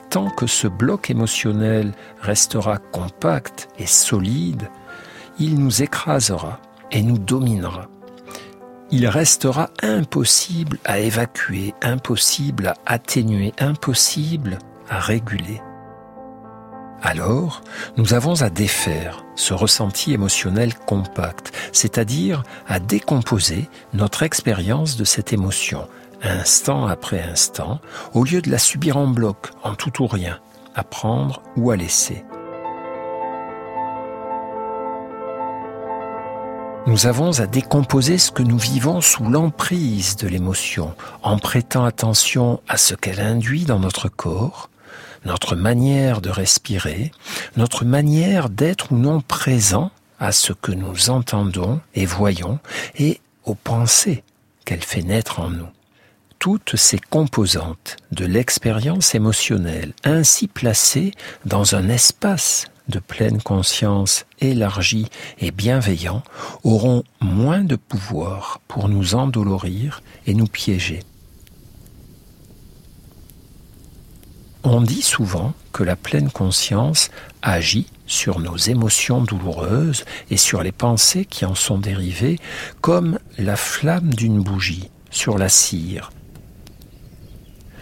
Tant 0.09 0.31
que 0.31 0.47
ce 0.47 0.69
bloc 0.69 1.11
émotionnel 1.11 1.93
restera 2.23 2.79
compact 2.79 3.69
et 3.79 3.87
solide, 3.87 4.71
il 5.39 5.59
nous 5.59 5.83
écrasera 5.83 6.61
et 6.91 7.03
nous 7.03 7.19
dominera 7.19 7.89
il 8.91 9.07
restera 9.07 9.71
impossible 9.83 10.79
à 10.85 10.99
évacuer, 10.99 11.75
impossible 11.83 12.69
à 12.69 12.77
atténuer, 12.87 13.53
impossible 13.59 14.59
à 14.89 15.01
réguler. 15.01 15.61
Alors, 17.03 17.63
nous 17.97 18.15
avons 18.15 18.43
à 18.43 18.51
défaire 18.51 19.25
ce 19.37 19.55
ressenti 19.55 20.13
émotionnel 20.13 20.75
compact, 20.75 21.53
c'est-à-dire 21.73 22.43
à 22.67 22.81
décomposer 22.81 23.69
notre 23.93 24.25
expérience 24.25 24.97
de 24.97 25.05
cette 25.05 25.33
émotion, 25.33 25.87
instant 26.23 26.87
après 26.87 27.23
instant, 27.23 27.81
au 28.15 28.25
lieu 28.25 28.43
de 28.43 28.51
la 28.51 28.59
subir 28.59 28.97
en 28.97 29.07
bloc, 29.07 29.51
en 29.63 29.75
tout 29.75 30.03
ou 30.03 30.09
rien, 30.09 30.41
à 30.75 30.83
prendre 30.83 31.41
ou 31.57 31.71
à 31.71 31.77
laisser. 31.77 32.25
Nous 36.89 37.07
avons 37.07 37.39
à 37.39 37.47
décomposer 37.47 38.17
ce 38.17 38.31
que 38.31 38.43
nous 38.43 38.57
vivons 38.57 39.03
sous 39.03 39.29
l'emprise 39.29 40.17
de 40.17 40.27
l'émotion, 40.27 40.95
en 41.23 41.39
prêtant 41.39 41.85
attention 41.85 42.61
à 42.67 42.79
ce 42.79 42.95
qu'elle 42.95 43.21
induit 43.21 43.67
dans 43.67 43.79
notre 43.79 44.09
corps, 44.09 44.71
notre 45.25 45.57
manière 45.57 46.21
de 46.21 46.31
respirer, 46.31 47.13
notre 47.57 47.85
manière 47.85 48.49
d'être 48.49 48.93
ou 48.93 48.97
non 48.97 49.21
présent 49.21 49.91
à 50.19 50.33
ce 50.33 50.53
que 50.53 50.73
nous 50.73 51.11
entendons 51.11 51.81
et 51.95 52.07
voyons 52.07 52.59
et 52.99 53.21
aux 53.45 53.55
pensées 53.55 54.25
qu'elle 54.65 54.83
fait 54.83 55.03
naître 55.03 55.41
en 55.41 55.51
nous. 55.51 55.69
Toutes 56.39 56.77
ces 56.77 56.99
composantes 56.99 57.97
de 58.13 58.25
l'expérience 58.25 59.15
émotionnelle 59.15 59.93
ainsi 60.05 60.47
placées 60.47 61.13
dans 61.45 61.75
un 61.75 61.89
espace 61.89 62.67
de 62.89 62.99
pleine 63.01 63.43
conscience 63.43 64.25
élargi 64.41 65.09
et 65.39 65.51
bienveillant 65.51 66.23
auront 66.65 67.03
moins 67.21 67.61
de 67.61 67.77
pouvoir 67.77 68.61
pour 68.69 68.89
nous 68.89 69.15
endolorir 69.15 70.03
et 70.27 70.35
nous 70.35 70.47
piéger. 70.47 71.01
On 74.71 74.83
dit 74.83 75.01
souvent 75.01 75.55
que 75.73 75.83
la 75.83 75.97
pleine 75.97 76.31
conscience 76.31 77.11
agit 77.41 77.87
sur 78.07 78.39
nos 78.39 78.59
émotions 78.59 79.23
douloureuses 79.23 80.05
et 80.31 80.37
sur 80.37 80.63
les 80.63 80.73
pensées 80.73 81.25
qui 81.25 81.47
en 81.47 81.55
sont 81.55 81.79
dérivées 81.79 82.39
comme 82.83 83.19
la 83.39 83.57
flamme 83.57 84.13
d'une 84.13 84.43
bougie 84.43 84.91
sur 85.11 85.39
la 85.39 85.49
cire. 85.49 86.13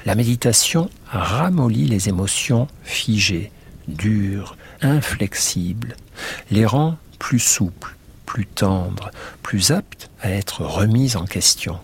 La 0.05 0.15
méditation 0.15 0.89
ramollit 1.11 1.87
les 1.87 2.09
émotions 2.09 2.69
figées, 2.85 3.51
dures, 3.89 4.57
inflexibles, 4.81 5.97
les 6.53 6.67
rend 6.67 6.99
plus 7.19 7.41
souples, 7.41 7.97
plus 8.27 8.47
tendres, 8.47 9.11
plus 9.43 9.73
aptes 9.73 10.09
à 10.23 10.31
être 10.31 10.61
remises 10.65 11.17
en 11.17 11.25
question. 11.25 11.81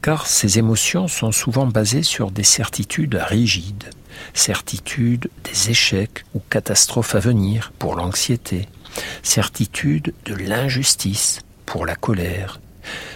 Car 0.00 0.26
ces 0.26 0.58
émotions 0.58 1.08
sont 1.08 1.30
souvent 1.30 1.66
basées 1.66 2.02
sur 2.02 2.30
des 2.30 2.42
certitudes 2.42 3.16
rigides, 3.16 3.90
certitude 4.32 5.30
des 5.44 5.70
échecs 5.70 6.24
ou 6.34 6.40
catastrophes 6.50 7.14
à 7.14 7.20
venir 7.20 7.72
pour 7.78 7.94
l'anxiété, 7.94 8.68
certitude 9.22 10.14
de 10.24 10.34
l'injustice 10.34 11.40
pour 11.66 11.86
la 11.86 11.96
colère, 11.96 12.60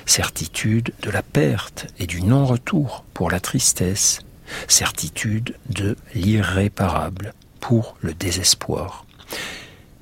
certitude 0.07 0.93
de 1.03 1.11
la 1.11 1.23
perte 1.23 1.87
et 1.99 2.07
du 2.07 2.23
non-retour 2.23 3.05
pour 3.15 3.31
la 3.31 3.41
tristesse, 3.41 4.21
certitude 4.67 5.57
de 5.69 5.97
l'irréparable 6.15 7.35
pour 7.61 7.97
le 8.01 8.15
désespoir. 8.15 9.05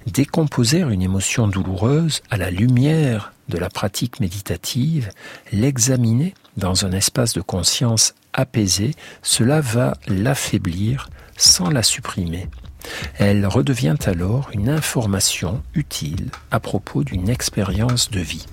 Décomposer 0.06 0.80
une 0.80 1.02
émotion 1.02 1.48
douloureuse 1.48 2.22
à 2.30 2.36
la 2.36 2.50
lumière 2.50 3.32
de 3.48 3.58
la 3.58 3.68
pratique 3.68 4.20
méditative, 4.20 5.10
l'examiner 5.52 6.34
dans 6.56 6.84
un 6.84 6.92
espace 6.92 7.32
de 7.32 7.40
conscience 7.40 8.14
apaisée, 8.36 8.94
cela 9.22 9.60
va 9.60 9.96
l'affaiblir 10.06 11.08
sans 11.36 11.70
la 11.70 11.82
supprimer. 11.82 12.48
Elle 13.18 13.46
redevient 13.46 13.96
alors 14.06 14.50
une 14.52 14.68
information 14.68 15.62
utile 15.74 16.30
à 16.52 16.60
propos 16.60 17.02
d'une 17.02 17.28
expérience 17.28 18.10
de 18.10 18.20
vie. 18.20 18.46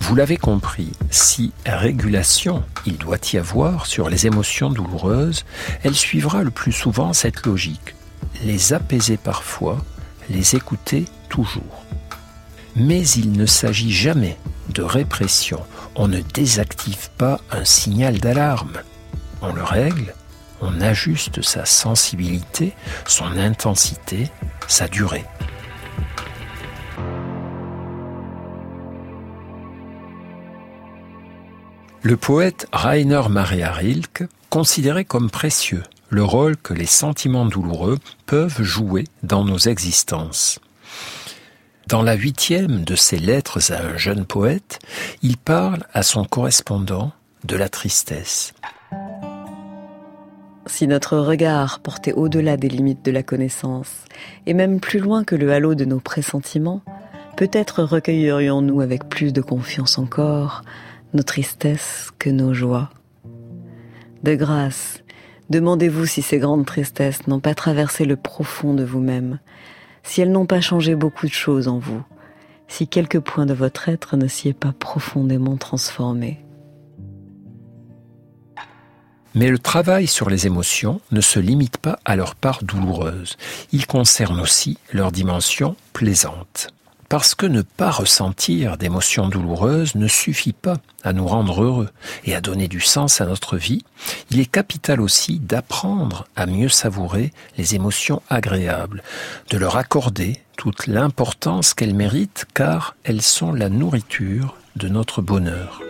Vous 0.00 0.16
l'avez 0.16 0.36
compris, 0.36 0.92
si 1.10 1.52
régulation 1.64 2.62
il 2.84 2.98
doit 2.98 3.18
y 3.32 3.38
avoir 3.38 3.86
sur 3.86 4.10
les 4.10 4.26
émotions 4.26 4.70
douloureuses, 4.70 5.44
elle 5.82 5.94
suivra 5.94 6.42
le 6.42 6.50
plus 6.50 6.72
souvent 6.72 7.12
cette 7.12 7.46
logique. 7.46 7.94
Les 8.44 8.74
apaiser 8.74 9.16
parfois, 9.16 9.82
les 10.28 10.56
écouter 10.56 11.06
toujours. 11.28 11.84
Mais 12.76 13.06
il 13.08 13.32
ne 13.32 13.46
s'agit 13.46 13.92
jamais 13.92 14.36
de 14.70 14.82
répression. 14.82 15.60
On 15.94 16.08
ne 16.08 16.20
désactive 16.20 17.10
pas 17.16 17.40
un 17.50 17.64
signal 17.64 18.18
d'alarme. 18.18 18.78
On 19.42 19.52
le 19.52 19.62
règle, 19.62 20.14
on 20.60 20.80
ajuste 20.80 21.42
sa 21.42 21.64
sensibilité, 21.64 22.72
son 23.06 23.36
intensité, 23.36 24.30
sa 24.66 24.88
durée. 24.88 25.24
Le 32.02 32.16
poète 32.16 32.66
Rainer 32.72 33.22
Maria 33.30 33.72
Rilke 33.72 34.24
considérait 34.50 35.06
comme 35.06 35.30
précieux 35.30 35.82
le 36.10 36.22
rôle 36.22 36.56
que 36.56 36.74
les 36.74 36.86
sentiments 36.86 37.46
douloureux 37.46 37.98
peuvent 38.26 38.62
jouer 38.62 39.04
dans 39.22 39.44
nos 39.44 39.58
existences. 39.58 40.60
Dans 41.88 42.02
la 42.02 42.14
huitième 42.14 42.82
de 42.82 42.94
ses 42.94 43.18
lettres 43.18 43.70
à 43.70 43.82
un 43.82 43.96
jeune 43.98 44.24
poète, 44.24 44.78
il 45.22 45.36
parle 45.36 45.84
à 45.92 46.02
son 46.02 46.24
correspondant 46.24 47.12
de 47.44 47.56
la 47.56 47.68
tristesse. 47.68 48.54
Si 50.66 50.86
notre 50.86 51.18
regard 51.18 51.80
portait 51.80 52.14
au-delà 52.14 52.56
des 52.56 52.70
limites 52.70 53.04
de 53.04 53.10
la 53.10 53.22
connaissance, 53.22 54.04
et 54.46 54.54
même 54.54 54.80
plus 54.80 54.98
loin 54.98 55.24
que 55.24 55.34
le 55.34 55.52
halo 55.52 55.74
de 55.74 55.84
nos 55.84 56.00
pressentiments, 56.00 56.80
peut-être 57.36 57.82
recueillerions-nous 57.82 58.80
avec 58.80 59.10
plus 59.10 59.34
de 59.34 59.42
confiance 59.42 59.98
encore 59.98 60.62
nos 61.12 61.22
tristesses 61.22 62.10
que 62.18 62.30
nos 62.30 62.54
joies. 62.54 62.88
De 64.22 64.34
grâce, 64.34 65.02
demandez-vous 65.50 66.06
si 66.06 66.22
ces 66.22 66.38
grandes 66.38 66.64
tristesses 66.64 67.26
n'ont 67.26 67.40
pas 67.40 67.54
traversé 67.54 68.06
le 68.06 68.16
profond 68.16 68.72
de 68.72 68.84
vous-même, 68.84 69.38
si 70.04 70.20
elles 70.20 70.30
n'ont 70.30 70.46
pas 70.46 70.60
changé 70.60 70.94
beaucoup 70.94 71.26
de 71.26 71.32
choses 71.32 71.66
en 71.66 71.78
vous, 71.78 72.02
si 72.68 72.86
quelques 72.86 73.20
points 73.20 73.46
de 73.46 73.54
votre 73.54 73.88
être 73.88 74.16
ne 74.16 74.28
s'y 74.28 74.48
est 74.48 74.52
pas 74.52 74.72
profondément 74.72 75.56
transformé. 75.56 76.40
Mais 79.34 79.48
le 79.48 79.58
travail 79.58 80.06
sur 80.06 80.30
les 80.30 80.46
émotions 80.46 81.00
ne 81.10 81.20
se 81.20 81.40
limite 81.40 81.78
pas 81.78 81.98
à 82.04 82.14
leur 82.14 82.36
part 82.36 82.62
douloureuse, 82.62 83.36
il 83.72 83.86
concerne 83.86 84.38
aussi 84.38 84.78
leur 84.92 85.10
dimension 85.10 85.74
plaisante. 85.92 86.73
Parce 87.14 87.36
que 87.36 87.46
ne 87.46 87.62
pas 87.62 87.92
ressentir 87.92 88.76
d'émotions 88.76 89.28
douloureuses 89.28 89.94
ne 89.94 90.08
suffit 90.08 90.52
pas 90.52 90.78
à 91.04 91.12
nous 91.12 91.28
rendre 91.28 91.62
heureux 91.62 91.88
et 92.24 92.34
à 92.34 92.40
donner 92.40 92.66
du 92.66 92.80
sens 92.80 93.20
à 93.20 93.24
notre 93.24 93.56
vie, 93.56 93.84
il 94.32 94.40
est 94.40 94.50
capital 94.50 95.00
aussi 95.00 95.38
d'apprendre 95.38 96.26
à 96.34 96.46
mieux 96.46 96.68
savourer 96.68 97.32
les 97.56 97.76
émotions 97.76 98.20
agréables, 98.30 99.04
de 99.50 99.58
leur 99.58 99.76
accorder 99.76 100.40
toute 100.56 100.88
l'importance 100.88 101.72
qu'elles 101.72 101.94
méritent 101.94 102.46
car 102.52 102.96
elles 103.04 103.22
sont 103.22 103.52
la 103.52 103.68
nourriture 103.68 104.56
de 104.74 104.88
notre 104.88 105.22
bonheur. 105.22 105.82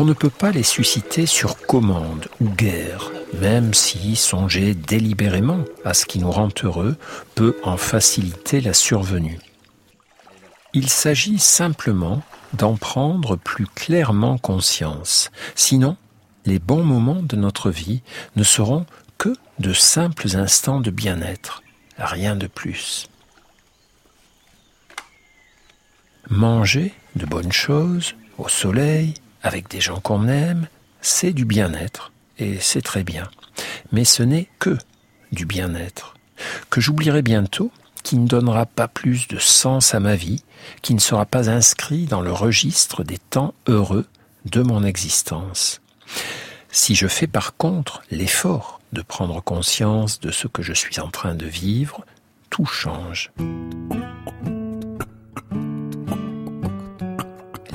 On 0.00 0.04
ne 0.04 0.12
peut 0.12 0.30
pas 0.30 0.52
les 0.52 0.62
susciter 0.62 1.26
sur 1.26 1.56
commande 1.66 2.28
ou 2.40 2.48
guerre, 2.48 3.10
même 3.40 3.74
si 3.74 4.14
songer 4.14 4.76
délibérément 4.76 5.64
à 5.84 5.92
ce 5.92 6.06
qui 6.06 6.20
nous 6.20 6.30
rend 6.30 6.50
heureux 6.62 6.96
peut 7.34 7.56
en 7.64 7.76
faciliter 7.76 8.60
la 8.60 8.74
survenue. 8.74 9.40
Il 10.72 10.88
s'agit 10.88 11.40
simplement 11.40 12.22
d'en 12.52 12.76
prendre 12.76 13.34
plus 13.34 13.66
clairement 13.66 14.38
conscience. 14.38 15.32
Sinon, 15.56 15.96
les 16.46 16.60
bons 16.60 16.84
moments 16.84 17.20
de 17.20 17.34
notre 17.34 17.72
vie 17.72 18.02
ne 18.36 18.44
seront 18.44 18.86
que 19.18 19.34
de 19.58 19.72
simples 19.72 20.36
instants 20.36 20.80
de 20.80 20.92
bien-être, 20.92 21.64
rien 21.98 22.36
de 22.36 22.46
plus. 22.46 23.08
Manger 26.30 26.94
de 27.16 27.26
bonnes 27.26 27.50
choses, 27.50 28.14
au 28.38 28.48
soleil, 28.48 29.14
avec 29.42 29.68
des 29.68 29.80
gens 29.80 30.00
qu'on 30.00 30.28
aime, 30.28 30.68
c'est 31.00 31.32
du 31.32 31.44
bien-être, 31.44 32.12
et 32.38 32.58
c'est 32.60 32.82
très 32.82 33.04
bien. 33.04 33.28
Mais 33.92 34.04
ce 34.04 34.22
n'est 34.22 34.48
que 34.58 34.76
du 35.32 35.46
bien-être, 35.46 36.14
que 36.70 36.80
j'oublierai 36.80 37.22
bientôt, 37.22 37.70
qui 38.02 38.16
ne 38.16 38.26
donnera 38.26 38.66
pas 38.66 38.88
plus 38.88 39.28
de 39.28 39.38
sens 39.38 39.94
à 39.94 40.00
ma 40.00 40.14
vie, 40.14 40.42
qui 40.82 40.94
ne 40.94 41.00
sera 41.00 41.26
pas 41.26 41.50
inscrit 41.50 42.06
dans 42.06 42.20
le 42.20 42.32
registre 42.32 43.04
des 43.04 43.18
temps 43.18 43.54
heureux 43.66 44.06
de 44.44 44.62
mon 44.62 44.84
existence. 44.84 45.80
Si 46.70 46.94
je 46.94 47.06
fais 47.06 47.26
par 47.26 47.56
contre 47.56 48.02
l'effort 48.10 48.80
de 48.92 49.02
prendre 49.02 49.42
conscience 49.42 50.20
de 50.20 50.30
ce 50.30 50.48
que 50.48 50.62
je 50.62 50.72
suis 50.72 51.00
en 51.00 51.08
train 51.08 51.34
de 51.34 51.46
vivre, 51.46 52.04
tout 52.50 52.66
change. 52.66 53.30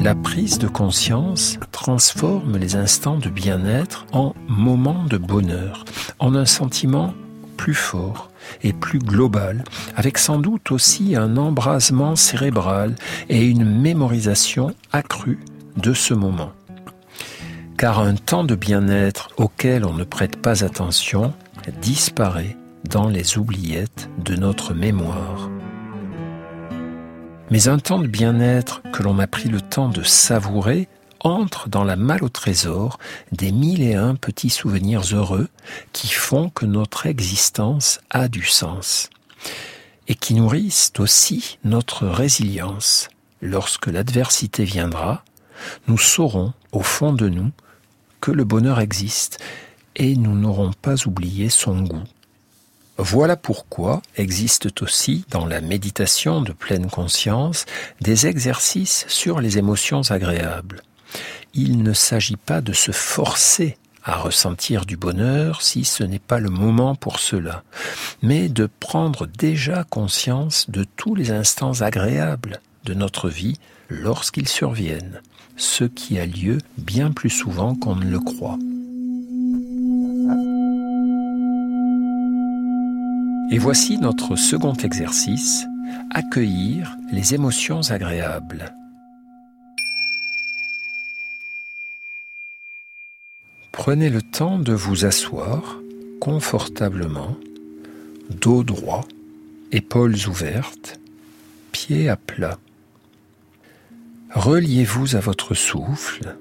La 0.04 0.16
prise 0.16 0.60
de 0.60 0.68
conscience 0.68 1.58
transforme 1.72 2.58
les 2.58 2.76
instants 2.76 3.18
de 3.18 3.30
bien-être 3.30 4.06
en 4.12 4.34
moments 4.50 5.06
de 5.06 5.16
bonheur, 5.18 5.86
en 6.20 6.36
un 6.36 6.46
sentiment 6.46 7.14
plus 7.56 7.74
fort 7.74 8.30
et 8.64 8.74
plus 8.74 9.00
global, 9.00 9.64
avec 9.96 10.18
sans 10.18 10.40
doute 10.40 10.74
aussi 10.74 11.16
un 11.16 11.38
embrasement 11.38 12.18
cérébral 12.18 12.96
et 13.30 13.46
une 13.46 13.64
mémorisation 13.64 14.76
accrue 14.92 15.40
de 15.78 15.94
ce 15.94 16.14
moment. 16.14 16.52
Car 17.78 18.02
un 18.02 18.16
temps 18.16 18.44
de 18.44 18.56
bien-être 18.56 19.30
auquel 19.38 19.86
on 19.86 19.94
ne 19.94 20.04
prête 20.04 20.36
pas 20.36 20.66
attention 20.66 21.34
disparaît 21.82 22.58
dans 22.90 23.08
les 23.08 23.38
oubliettes 23.38 24.10
de 24.26 24.36
notre 24.36 24.74
mémoire. 24.74 25.50
Mais 27.54 27.68
un 27.68 27.78
temps 27.78 28.00
de 28.00 28.08
bien-être 28.08 28.82
que 28.92 29.04
l'on 29.04 29.20
a 29.20 29.28
pris 29.28 29.48
le 29.48 29.62
temps 29.62 29.88
de 29.88 30.02
savourer 30.02 30.88
entrent 31.20 31.70
dans 31.70 31.84
la 31.84 31.96
malle 31.96 32.24
au 32.24 32.30
trésor 32.30 32.98
des 33.32 33.52
mille 33.52 33.84
et 33.84 33.94
un 33.94 34.16
petits 34.16 34.50
souvenirs 34.50 35.04
heureux 35.14 35.48
qui 35.92 36.08
font 36.08 36.50
que 36.50 36.66
notre 36.66 37.06
existence 37.06 38.02
a 38.10 38.28
du 38.28 38.44
sens 38.44 39.12
et 40.08 40.16
qui 40.16 40.34
nourrissent 40.34 40.94
aussi 40.98 41.60
notre 41.64 42.08
résilience. 42.08 43.08
Lorsque 43.40 43.86
l'adversité 43.86 44.64
viendra, 44.64 45.24
nous 45.88 46.00
saurons 46.00 46.54
au 46.72 46.82
fond 46.82 47.14
de 47.14 47.30
nous 47.30 47.52
que 48.20 48.32
le 48.32 48.46
bonheur 48.46 48.80
existe 48.80 49.38
et 49.96 50.16
nous 50.16 50.36
n'aurons 50.36 50.72
pas 50.82 50.96
oublié 51.06 51.50
son 51.50 51.84
goût. 51.84 52.04
Voilà 52.98 53.36
pourquoi 53.36 54.02
existent 54.18 54.70
aussi 54.82 55.26
dans 55.32 55.48
la 55.48 55.62
méditation 55.62 56.42
de 56.42 56.52
pleine 56.52 56.90
conscience 56.90 57.66
des 58.02 58.28
exercices 58.28 59.06
sur 59.08 59.42
les 59.42 59.58
émotions 59.58 60.02
agréables. 60.12 60.82
Il 61.56 61.82
ne 61.82 61.94
s'agit 61.94 62.38
pas 62.38 62.62
de 62.62 62.74
se 62.74 62.92
forcer 62.92 63.78
à 64.04 64.18
ressentir 64.18 64.86
du 64.86 64.98
bonheur 64.98 65.62
si 65.62 65.86
ce 65.86 66.04
n'est 66.04 66.20
pas 66.20 66.40
le 66.40 66.50
moment 66.50 66.94
pour 66.94 67.20
cela, 67.20 67.64
mais 68.22 68.50
de 68.50 68.70
prendre 68.80 69.26
déjà 69.26 69.84
conscience 69.86 70.70
de 70.70 70.84
tous 70.84 71.16
les 71.16 71.32
instants 71.32 71.82
agréables 71.82 72.60
de 72.86 72.94
notre 72.94 73.30
vie 73.30 73.58
lorsqu'ils 73.90 74.50
surviennent, 74.50 75.22
ce 75.58 75.84
qui 75.84 76.20
a 76.20 76.26
lieu 76.26 76.60
bien 76.78 77.12
plus 77.12 77.30
souvent 77.30 77.76
qu'on 77.76 77.96
ne 77.96 78.06
le 78.06 78.20
croit. 78.20 78.58
Et 83.52 83.58
voici 83.58 83.98
notre 83.98 84.36
second 84.36 84.74
exercice, 84.74 85.66
accueillir 86.12 86.98
les 87.12 87.34
émotions 87.34 87.82
agréables. 87.92 88.74
Prenez 93.72 94.10
le 94.10 94.22
temps 94.22 94.60
de 94.60 94.74
vous 94.74 95.06
asseoir 95.06 95.80
confortablement, 96.20 97.36
dos 98.30 98.64
droit, 98.64 99.06
épaules 99.72 100.16
ouvertes, 100.28 101.00
pieds 101.72 102.08
à 102.08 102.16
plat. 102.16 102.58
Reliez-vous 104.32 105.16
à 105.16 105.20
votre 105.20 105.54
souffle, 105.54 106.38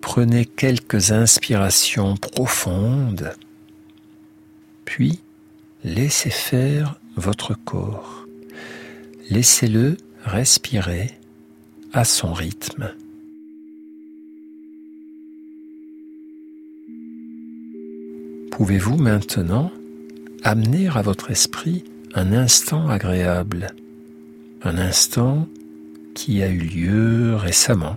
prenez 0.00 0.44
quelques 0.44 1.12
inspirations 1.12 2.16
profondes, 2.16 3.32
puis 4.84 5.20
laissez 5.86 6.30
faire 6.30 7.00
votre 7.14 7.54
corps. 7.54 8.26
Laissez-le 9.30 9.96
respirer 10.24 11.12
à 11.92 12.04
son 12.04 12.32
rythme. 12.32 12.92
Pouvez-vous 18.50 18.96
maintenant 18.96 19.70
amener 20.42 20.88
à 20.88 21.02
votre 21.02 21.30
esprit 21.30 21.84
un 22.14 22.32
instant 22.32 22.88
agréable, 22.88 23.68
un 24.62 24.78
instant 24.78 25.46
qui 26.14 26.42
a 26.42 26.48
eu 26.48 26.58
lieu 26.58 27.36
récemment, 27.36 27.96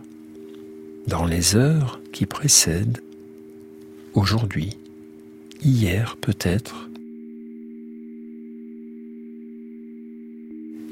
dans 1.07 1.25
les 1.25 1.55
heures 1.55 1.99
qui 2.11 2.27
précèdent, 2.27 3.01
aujourd'hui, 4.13 4.77
hier 5.63 6.17
peut-être, 6.17 6.88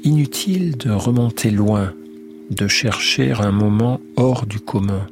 Inutile 0.08 0.78
de 0.78 0.90
remonter 0.90 1.50
loin, 1.50 1.92
de 2.48 2.66
chercher 2.66 3.32
un 3.32 3.52
moment 3.52 4.00
hors 4.16 4.46
du 4.46 4.58
commun. 4.58 5.06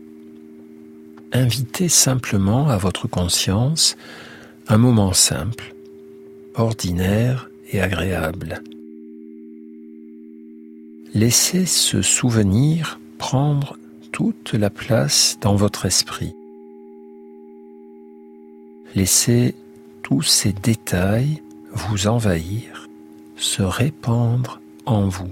Invitez 1.33 1.91
simplement 1.91 2.71
à 2.71 2.79
votre 2.79 3.07
conscience 3.07 3.99
un 4.69 4.79
moment 4.79 5.13
simple, 5.13 5.75
ordinaire 6.55 7.51
et 7.71 7.83
agréable. 7.83 8.63
Laissez 11.13 11.67
ce 11.67 12.01
souvenir 12.01 12.99
prendre 13.19 13.77
toute 14.13 14.55
la 14.55 14.71
place 14.71 15.37
dans 15.43 15.57
votre 15.57 15.85
esprit. 15.85 16.33
Laissez 18.95 19.55
tous 20.03 20.23
ces 20.23 20.55
détails 20.55 21.43
vous 21.71 22.07
envahir, 22.07 22.89
se 23.37 23.61
répandre 23.61 24.63
en 24.87 25.09
vous. 25.09 25.31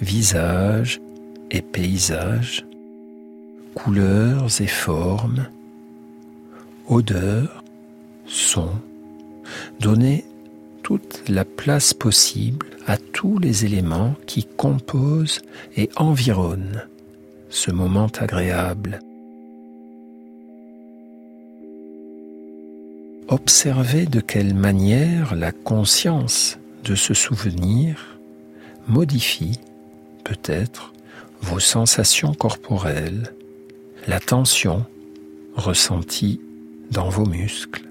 Visage 0.00 1.00
et 1.50 1.62
paysage, 1.62 2.66
couleurs 3.74 4.60
et 4.60 4.66
formes, 4.66 5.46
odeurs, 6.88 7.64
sons, 8.26 8.80
donnez 9.80 10.24
toute 10.82 11.28
la 11.28 11.44
place 11.44 11.94
possible 11.94 12.66
à 12.86 12.96
tous 12.96 13.38
les 13.38 13.64
éléments 13.64 14.14
qui 14.26 14.44
composent 14.44 15.42
et 15.76 15.90
environnent 15.96 16.82
ce 17.50 17.70
moment 17.70 18.10
agréable. 18.18 19.00
Observez 23.28 24.06
de 24.06 24.20
quelle 24.20 24.54
manière 24.54 25.34
la 25.34 25.52
conscience 25.52 26.58
de 26.84 26.94
ce 26.94 27.12
souvenir 27.12 28.17
modifie 28.88 29.58
peut-être 30.24 30.92
vos 31.40 31.60
sensations 31.60 32.34
corporelles, 32.34 33.34
la 34.06 34.18
tension 34.18 34.84
ressentie 35.54 36.40
dans 36.90 37.08
vos 37.08 37.26
muscles. 37.26 37.88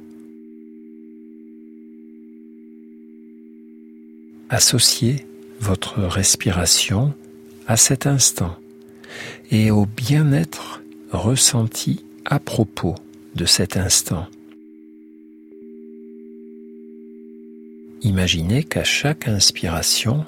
Associez 4.50 5.26
votre 5.60 6.04
respiration 6.04 7.14
à 7.68 7.78
cet 7.78 8.08
instant 8.08 8.56
et 9.52 9.72
au 9.72 9.86
bien-être 9.86 10.82
ressenti 11.12 12.04
à 12.26 12.40
propos 12.40 12.96
de 13.36 13.46
cet 13.46 13.78
instant. 13.78 14.28
Imaginez 18.02 18.64
qu'à 18.64 18.84
chaque 18.84 19.28
inspiration, 19.28 20.26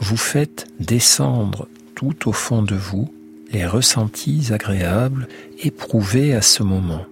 vous 0.00 0.16
faites 0.16 0.66
descendre 0.80 1.68
tout 1.94 2.28
au 2.28 2.32
fond 2.32 2.62
de 2.62 2.74
vous 2.74 3.12
les 3.52 3.66
ressentis 3.66 4.52
agréables 4.52 5.28
éprouvés 5.62 6.34
à 6.34 6.42
ce 6.42 6.62
moment. 6.62 7.06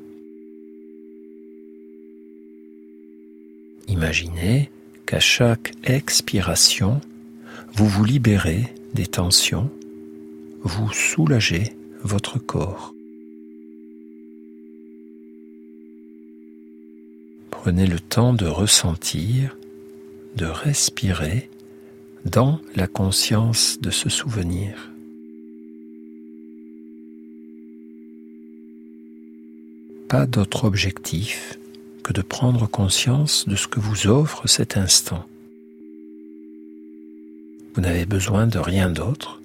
Imaginez 3.89 4.71
qu'à 5.07 5.21
chaque 5.21 5.73
expiration, 5.85 7.01
vous 7.75 7.87
vous 7.87 8.05
libérez 8.05 8.75
des 8.95 9.07
tensions, 9.07 9.71
vous 10.63 10.93
soulagez 10.93 11.77
votre 12.03 12.39
corps. 12.39 12.93
Prenez 17.51 17.87
le 17.87 17.99
temps 17.99 18.33
de 18.33 18.47
ressentir 18.47 19.57
de 20.37 20.47
respirer 20.47 21.49
dans 22.25 22.61
la 22.75 22.87
conscience 22.87 23.79
de 23.81 23.91
ce 23.91 24.09
souvenir. 24.09 24.91
Pas 30.09 30.27
d'autre 30.27 30.65
objectif 30.65 31.59
que 32.03 32.13
de 32.13 32.23
prendre 32.23 32.67
conscience 32.67 33.49
de 33.49 33.57
ce 33.57 33.67
que 33.67 33.81
vous 33.81 34.07
offre 34.07 34.47
cet 34.47 34.77
instant. 34.77 35.27
Vous 37.75 37.81
n'avez 37.81 38.07
besoin 38.07 38.47
de 38.47 38.59
rien 38.59 38.89
d'autre 38.89 39.43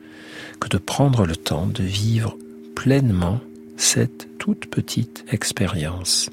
que 0.59 0.69
de 0.69 0.77
prendre 0.77 1.25
le 1.25 1.35
temps 1.35 1.65
de 1.65 1.83
vivre 1.83 2.37
pleinement 2.75 3.41
cette 3.77 4.29
toute 4.37 4.67
petite 4.67 5.25
expérience. 5.31 6.29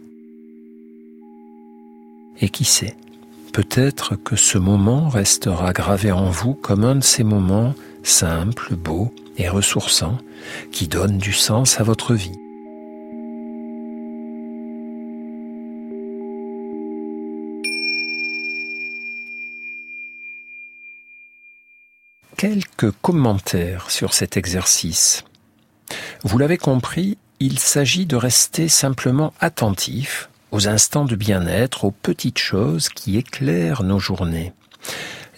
Et 2.41 2.51
qui 2.51 2.65
sait, 2.65 2.95
Peut-être 3.53 4.17
que 4.17 4.37
ce 4.37 4.59
moment 4.59 5.09
restera 5.09 5.73
gravé 5.73 6.13
en 6.13 6.31
vous 6.31 6.55
comme 6.55 6.85
un 6.85 6.97
de 6.97 7.05
ces 7.05 7.25
moments 7.25 7.75
simples, 8.03 8.75
beaux 8.77 9.13
et 9.37 9.49
ressourçants 9.49 10.19
qui 10.73 10.89
donnent 10.89 11.19
du 11.19 11.33
sens 11.33 11.81
à 11.81 11.83
votre 11.83 12.15
vie. 12.15 12.37
Quelques 22.37 22.93
commentaires 23.03 23.91
sur 23.91 24.15
cet 24.15 24.37
exercice. 24.37 25.25
Vous 26.23 26.39
l'avez 26.39 26.57
compris, 26.57 27.19
il 27.41 27.59
s'agit 27.59 28.07
de 28.07 28.15
rester 28.15 28.69
simplement 28.69 29.35
attentif 29.41 30.31
aux 30.51 30.69
instants 30.69 31.05
de 31.05 31.17
bien-être, 31.17 31.85
aux 31.85 31.91
petites 31.91 32.39
choses 32.39 32.89
qui 32.89 33.17
éclairent 33.17 33.83
nos 33.83 33.99
journées. 33.99 34.53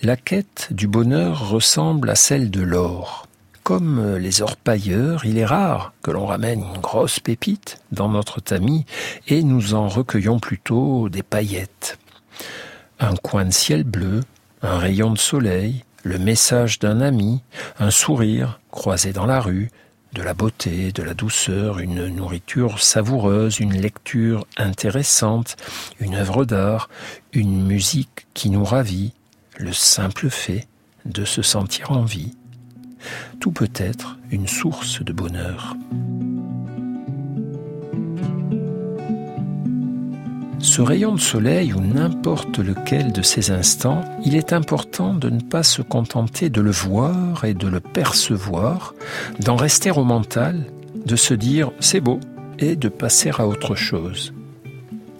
La 0.02 0.16
quête 0.16 0.68
du 0.70 0.86
bonheur 0.86 1.50
ressemble 1.50 2.10
à 2.10 2.14
celle 2.14 2.50
de 2.50 2.62
l'or. 2.62 3.26
comme 3.62 4.16
les 4.16 4.42
orpailleurs, 4.42 5.24
il 5.24 5.38
est 5.38 5.44
rare 5.44 5.92
que 6.02 6.10
l'on 6.10 6.26
ramène 6.26 6.60
une 6.60 6.80
grosse 6.80 7.20
pépite 7.20 7.78
dans 7.92 8.08
notre 8.08 8.40
tamis 8.40 8.84
et 9.28 9.44
nous 9.44 9.74
en 9.74 9.86
recueillons 9.86 10.40
plutôt 10.40 11.08
des 11.08 11.22
paillettes. 11.22 11.98
Un 12.98 13.14
coin 13.14 13.44
de 13.44 13.52
ciel 13.52 13.84
bleu, 13.84 14.22
un 14.62 14.78
rayon 14.78 15.12
de 15.12 15.18
soleil, 15.18 15.84
le 16.02 16.18
message 16.18 16.78
d'un 16.78 17.00
ami, 17.00 17.42
un 17.78 17.90
sourire 17.90 18.60
croisé 18.70 19.12
dans 19.12 19.26
la 19.26 19.40
rue, 19.40 19.70
de 20.12 20.22
la 20.22 20.34
beauté, 20.34 20.92
de 20.92 21.02
la 21.02 21.14
douceur, 21.14 21.78
une 21.78 22.06
nourriture 22.06 22.82
savoureuse, 22.82 23.60
une 23.60 23.74
lecture 23.74 24.46
intéressante, 24.56 25.56
une 26.00 26.14
œuvre 26.14 26.44
d'art, 26.44 26.88
une 27.32 27.64
musique 27.64 28.26
qui 28.34 28.50
nous 28.50 28.64
ravit, 28.64 29.12
le 29.58 29.72
simple 29.72 30.30
fait 30.30 30.66
de 31.04 31.24
se 31.24 31.42
sentir 31.42 31.92
en 31.92 32.02
vie. 32.02 32.36
Tout 33.40 33.52
peut 33.52 33.72
être 33.76 34.18
une 34.30 34.46
source 34.46 35.02
de 35.02 35.12
bonheur. 35.12 35.76
Ce 40.62 40.82
rayon 40.82 41.14
de 41.14 41.20
soleil 41.20 41.72
ou 41.72 41.80
n'importe 41.80 42.58
lequel 42.58 43.12
de 43.12 43.22
ces 43.22 43.50
instants, 43.50 44.02
il 44.26 44.36
est 44.36 44.52
important 44.52 45.14
de 45.14 45.30
ne 45.30 45.40
pas 45.40 45.62
se 45.62 45.80
contenter 45.80 46.50
de 46.50 46.60
le 46.60 46.70
voir 46.70 47.44
et 47.46 47.54
de 47.54 47.66
le 47.66 47.80
percevoir, 47.80 48.94
d'en 49.40 49.56
rester 49.56 49.90
au 49.90 50.04
mental, 50.04 50.66
de 51.06 51.16
se 51.16 51.32
dire 51.32 51.72
c'est 51.80 52.02
beau 52.02 52.20
et 52.58 52.76
de 52.76 52.90
passer 52.90 53.30
à 53.38 53.46
autre 53.46 53.74
chose. 53.74 54.34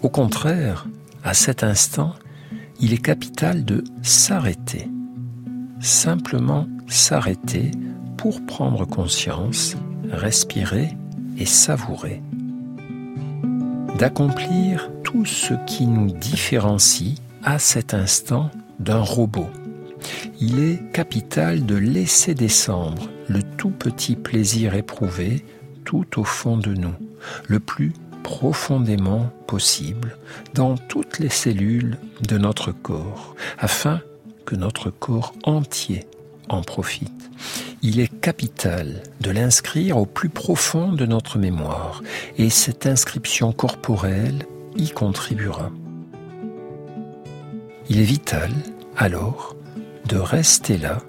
Au 0.03 0.09
contraire, 0.09 0.85
à 1.23 1.33
cet 1.33 1.63
instant, 1.63 2.13
il 2.79 2.93
est 2.93 3.03
capital 3.03 3.65
de 3.65 3.83
s'arrêter. 4.03 4.87
Simplement 5.79 6.67
s'arrêter 6.87 7.71
pour 8.15 8.45
prendre 8.45 8.85
conscience, 8.85 9.75
respirer 10.11 10.89
et 11.39 11.47
savourer. 11.47 12.21
D'accomplir 13.97 14.91
tout 15.11 15.25
ce 15.25 15.53
qui 15.67 15.87
nous 15.87 16.09
différencie 16.09 17.15
à 17.43 17.59
cet 17.59 17.93
instant 17.93 18.49
d'un 18.79 19.01
robot. 19.01 19.49
Il 20.39 20.63
est 20.63 20.79
capital 20.93 21.65
de 21.65 21.75
laisser 21.75 22.33
descendre 22.33 23.09
le 23.27 23.43
tout 23.43 23.71
petit 23.71 24.15
plaisir 24.15 24.73
éprouvé 24.73 25.43
tout 25.83 26.19
au 26.19 26.23
fond 26.23 26.55
de 26.55 26.73
nous, 26.73 26.93
le 27.47 27.59
plus 27.59 27.91
profondément 28.23 29.29
possible 29.47 30.17
dans 30.53 30.77
toutes 30.77 31.19
les 31.19 31.29
cellules 31.29 31.97
de 32.27 32.37
notre 32.37 32.71
corps, 32.71 33.35
afin 33.59 33.99
que 34.45 34.55
notre 34.55 34.91
corps 34.91 35.33
entier 35.43 36.05
en 36.47 36.61
profite. 36.61 37.11
Il 37.81 37.99
est 37.99 38.21
capital 38.21 39.03
de 39.19 39.31
l'inscrire 39.31 39.97
au 39.97 40.05
plus 40.05 40.29
profond 40.29 40.93
de 40.93 41.05
notre 41.05 41.37
mémoire, 41.37 42.01
et 42.37 42.49
cette 42.49 42.85
inscription 42.85 43.51
corporelle 43.51 44.45
y 44.75 44.89
contribuera. 44.89 45.71
Il 47.89 47.99
est 47.99 48.05
vital, 48.05 48.51
alors, 48.97 49.55
de 50.05 50.17
rester 50.17 50.77
là, 50.77 50.99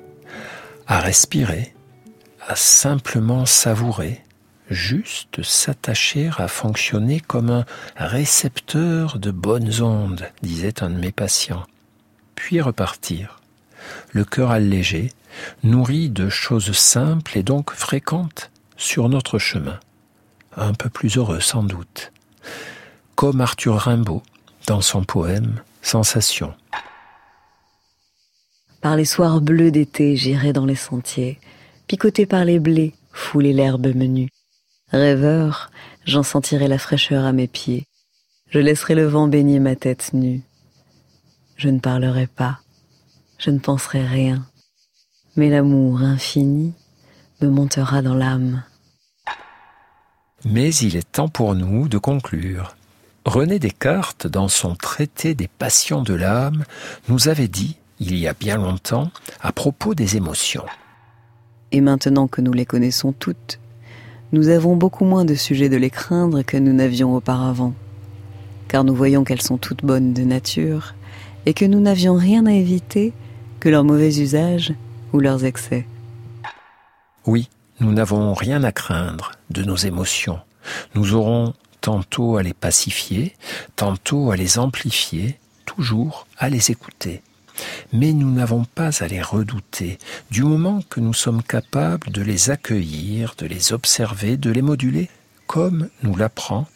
à 0.87 1.01
respirer, 1.01 1.75
à 2.47 2.57
simplement 2.57 3.47
savourer, 3.47 4.23
juste 4.71 5.43
s'attacher 5.43 6.31
à 6.39 6.49
fonctionner 6.49 7.21
comme 7.21 7.51
un 7.51 7.65
récepteur 7.97 9.19
de 9.19 9.31
bonnes 9.31 9.83
ondes, 9.83 10.29
disait 10.43 10.83
un 10.83 10.91
de 10.91 10.99
mes 10.99 11.13
patients, 11.13 11.65
puis 12.35 12.61
repartir, 12.61 13.41
le 14.11 14.25
cœur 14.25 14.51
allégé, 14.51 15.13
nourri 15.63 16.11
de 16.11 16.29
choses 16.29 16.73
simples 16.73 17.39
et 17.39 17.43
donc 17.43 17.73
fréquentes 17.73 18.51
sur 18.77 19.09
notre 19.09 19.39
chemin, 19.39 19.79
un 20.57 20.75
peu 20.75 20.89
plus 20.89 21.17
heureux 21.17 21.41
sans 21.41 21.63
doute 21.63 22.13
comme 23.15 23.41
Arthur 23.41 23.77
Rimbaud 23.77 24.23
dans 24.67 24.81
son 24.81 25.05
poème 25.05 25.61
Sensation. 25.83 26.55
Par 28.81 28.97
les 28.97 29.05
soirs 29.05 29.41
bleus 29.41 29.71
d'été, 29.71 30.17
j'irai 30.17 30.53
dans 30.53 30.67
les 30.67 30.77
sentiers, 30.77 31.39
picoté 31.87 32.27
par 32.27 32.45
les 32.45 32.59
blés, 32.59 32.95
fouler 33.13 33.53
l'herbe 33.53 33.95
menue. 33.95 34.29
Rêveur, 34.91 35.71
j'en 36.05 36.23
sentirai 36.23 36.69
la 36.69 36.79
fraîcheur 36.79 37.25
à 37.25 37.33
mes 37.33 37.49
pieds. 37.49 37.85
Je 38.51 38.59
laisserai 38.59 38.95
le 38.95 39.07
vent 39.07 39.29
baigner 39.29 39.59
ma 39.59 39.77
tête 39.77 40.13
nue. 40.13 40.43
Je 41.57 41.69
ne 41.69 41.79
parlerai 41.79 42.27
pas, 42.27 42.59
je 43.39 43.51
ne 43.51 43.59
penserai 43.59 44.07
rien, 44.07 44.47
mais 45.37 45.49
l'amour 45.49 46.03
infini 46.03 46.75
me 47.41 47.49
montera 47.49 48.03
dans 48.03 48.15
l'âme. 48.15 48.63
Mais 50.45 50.75
il 50.75 50.97
est 50.97 51.11
temps 51.11 51.29
pour 51.29 51.55
nous 51.55 51.89
de 51.89 51.99
conclure. 51.99 52.75
René 53.25 53.59
Descartes, 53.61 54.27
dans 54.27 54.49
son 54.49 54.75
traité 54.75 55.35
des 55.35 55.49
passions 55.49 56.03
de 56.03 56.15
l'âme, 56.15 56.65
nous 57.09 57.29
avait 57.29 57.49
dit, 57.49 57.77
il 58.01 58.19
y 58.19 58.27
a 58.27 58.35
bien 58.35 58.57
longtemps, 58.57 59.11
à 59.41 59.53
propos 59.53 59.95
des 59.95 60.17
émotions. 60.17 60.65
Et 61.71 61.81
maintenant 61.81 62.27
que 62.27 62.41
nous 62.41 62.53
les 62.53 62.67
connaissons 62.67 63.13
toutes, 63.13 63.61
nous 64.33 64.49
avons 64.49 64.77
beaucoup 64.77 65.05
moins 65.05 65.25
de 65.25 65.35
sujets 65.35 65.69
de 65.69 65.77
les 65.77 65.91
craindre 65.91 66.43
que 66.43 66.57
nous 66.57 66.73
n'avions 66.73 67.15
auparavant, 67.15 67.75
car 68.67 68.83
nous 68.83 68.95
voyons 68.95 69.23
qu'elles 69.23 69.43
sont 69.43 69.59
toutes 69.59 69.85
bonnes 69.85 70.13
de 70.13 70.23
nature, 70.23 70.95
et 71.47 71.55
que 71.55 71.65
nous 71.65 71.81
n'avions 71.81 72.15
rien 72.15 72.47
à 72.47 72.53
éviter 72.53 73.13
que 73.61 73.69
leurs 73.69 73.85
mauvais 73.85 74.19
usages 74.19 74.75
ou 75.13 75.21
leurs 75.21 75.45
excès. 75.45 75.87
Oui, 77.27 77.49
nous 77.79 77.93
n'avons 77.93 78.35
rien 78.35 78.65
à 78.65 78.73
craindre 78.73 79.33
de 79.51 79.63
nos 79.63 79.77
émotions. 79.77 80.41
Nous 80.95 81.15
aurons 81.15 81.55
tantôt 81.83 82.39
à 82.39 82.43
les 82.43 82.55
pacifier, 82.55 83.37
tantôt 83.77 84.31
à 84.31 84.37
les 84.37 84.59
amplifier, 84.59 85.39
toujours 85.67 86.27
à 86.39 86.49
les 86.49 86.71
écouter. 86.71 87.23
Mais 87.93 88.13
nous 88.13 88.31
n'avons 88.31 88.65
pas 88.65 89.03
à 89.03 89.09
les 89.09 89.21
redouter, 89.21 89.99
du 90.31 90.43
moment 90.43 90.81
que 90.89 91.01
nous 91.01 91.13
sommes 91.13 91.43
capables 91.43 92.11
de 92.11 92.23
les 92.23 92.49
accueillir, 92.49 93.35
de 93.37 93.47
les 93.47 93.75
observer, 93.75 94.39
de 94.39 94.51
les 94.51 94.63
moduler, 94.63 95.11
comme 95.47 95.91
nous 96.03 96.17
l'apprend 96.17 96.67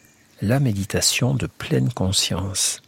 la 0.43 0.61
méditation 0.61 1.33
de 1.33 1.47
pleine 1.47 1.91
conscience. 1.91 2.83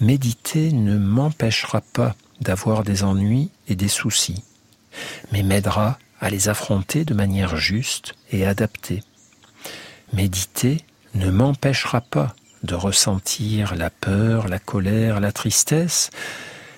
Méditer 0.00 0.72
ne 0.72 0.98
m'empêchera 0.98 1.80
pas 1.80 2.14
d'avoir 2.42 2.82
des 2.82 3.02
ennuis 3.02 3.50
et 3.66 3.76
des 3.76 3.88
soucis, 3.88 4.44
mais 5.32 5.42
m'aidera 5.42 5.98
à 6.20 6.28
les 6.28 6.48
affronter 6.50 7.06
de 7.06 7.14
manière 7.14 7.56
juste 7.56 8.14
et 8.30 8.44
adaptée. 8.44 9.02
Méditer 10.12 10.78
ne 11.14 11.30
m'empêchera 11.30 12.00
pas 12.00 12.34
de 12.62 12.74
ressentir 12.74 13.74
la 13.74 13.90
peur, 13.90 14.48
la 14.48 14.58
colère, 14.58 15.20
la 15.20 15.32
tristesse, 15.32 16.10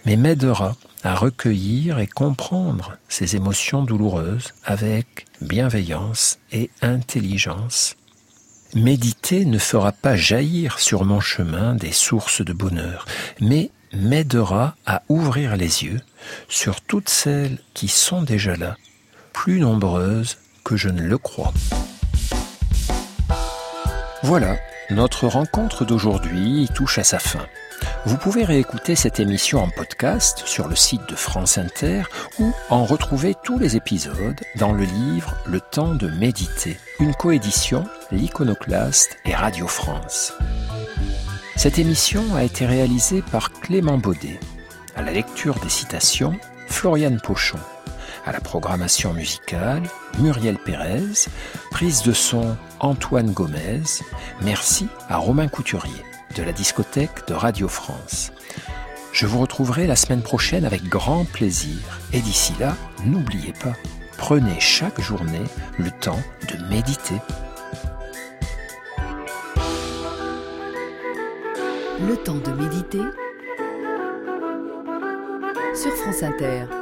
mais 0.06 0.16
m'aidera 0.16 0.76
à 1.04 1.14
recueillir 1.14 1.98
et 1.98 2.06
comprendre 2.06 2.96
ces 3.08 3.36
émotions 3.36 3.82
douloureuses 3.82 4.54
avec 4.64 5.26
bienveillance 5.40 6.38
et 6.52 6.70
intelligence. 6.82 7.96
Méditer 8.74 9.44
ne 9.44 9.58
fera 9.58 9.92
pas 9.92 10.16
jaillir 10.16 10.78
sur 10.78 11.04
mon 11.04 11.20
chemin 11.20 11.74
des 11.74 11.92
sources 11.92 12.44
de 12.44 12.52
bonheur, 12.52 13.06
mais 13.40 13.70
m'aidera 13.92 14.76
à 14.86 15.02
ouvrir 15.08 15.56
les 15.56 15.84
yeux 15.84 16.00
sur 16.48 16.80
toutes 16.80 17.08
celles 17.08 17.58
qui 17.72 17.88
sont 17.88 18.22
déjà 18.22 18.56
là, 18.56 18.76
plus 19.32 19.60
nombreuses 19.60 20.36
que 20.64 20.76
je 20.76 20.88
ne 20.88 21.02
le 21.02 21.16
crois. 21.16 21.54
Voilà, 24.24 24.56
notre 24.90 25.28
rencontre 25.28 25.84
d'aujourd'hui 25.84 26.68
touche 26.74 26.98
à 26.98 27.04
sa 27.04 27.20
fin. 27.20 27.46
Vous 28.04 28.16
pouvez 28.16 28.44
réécouter 28.44 28.96
cette 28.96 29.20
émission 29.20 29.62
en 29.62 29.70
podcast 29.70 30.42
sur 30.44 30.66
le 30.66 30.74
site 30.74 31.08
de 31.08 31.14
France 31.14 31.56
Inter 31.56 32.02
ou 32.40 32.52
en 32.68 32.84
retrouver 32.84 33.36
tous 33.44 33.60
les 33.60 33.76
épisodes 33.76 34.40
dans 34.56 34.72
le 34.72 34.84
livre 34.84 35.36
Le 35.46 35.60
temps 35.60 35.94
de 35.94 36.08
méditer, 36.08 36.78
une 36.98 37.14
coédition 37.14 37.84
L'Iconoclaste 38.10 39.18
et 39.24 39.34
Radio 39.34 39.68
France. 39.68 40.32
Cette 41.54 41.78
émission 41.78 42.34
a 42.34 42.42
été 42.42 42.66
réalisée 42.66 43.22
par 43.30 43.52
Clément 43.52 43.98
Baudet. 43.98 44.40
À 44.96 45.02
la 45.02 45.12
lecture 45.12 45.60
des 45.60 45.68
citations, 45.68 46.34
Floriane 46.66 47.20
Pochon. 47.20 47.58
À 48.28 48.32
la 48.32 48.40
programmation 48.40 49.14
musicale, 49.14 49.84
Muriel 50.18 50.58
Pérez. 50.58 51.30
Prise 51.70 52.02
de 52.02 52.12
son, 52.12 52.58
Antoine 52.78 53.30
Gomez. 53.30 53.80
Merci 54.42 54.86
à 55.08 55.16
Romain 55.16 55.48
Couturier 55.48 56.04
de 56.36 56.42
la 56.42 56.52
discothèque 56.52 57.26
de 57.26 57.32
Radio 57.32 57.68
France. 57.68 58.30
Je 59.12 59.26
vous 59.26 59.38
retrouverai 59.38 59.86
la 59.86 59.96
semaine 59.96 60.20
prochaine 60.20 60.66
avec 60.66 60.84
grand 60.90 61.24
plaisir. 61.24 61.78
Et 62.12 62.20
d'ici 62.20 62.52
là, 62.60 62.76
n'oubliez 63.06 63.54
pas, 63.54 63.72
prenez 64.18 64.60
chaque 64.60 65.00
journée 65.00 65.44
le 65.78 65.90
temps 65.90 66.20
de 66.52 66.62
méditer. 66.68 67.16
Le 72.06 72.14
temps 72.14 72.34
de 72.34 72.52
méditer 72.52 73.00
sur 75.74 75.94
France 75.96 76.22
Inter. 76.22 76.77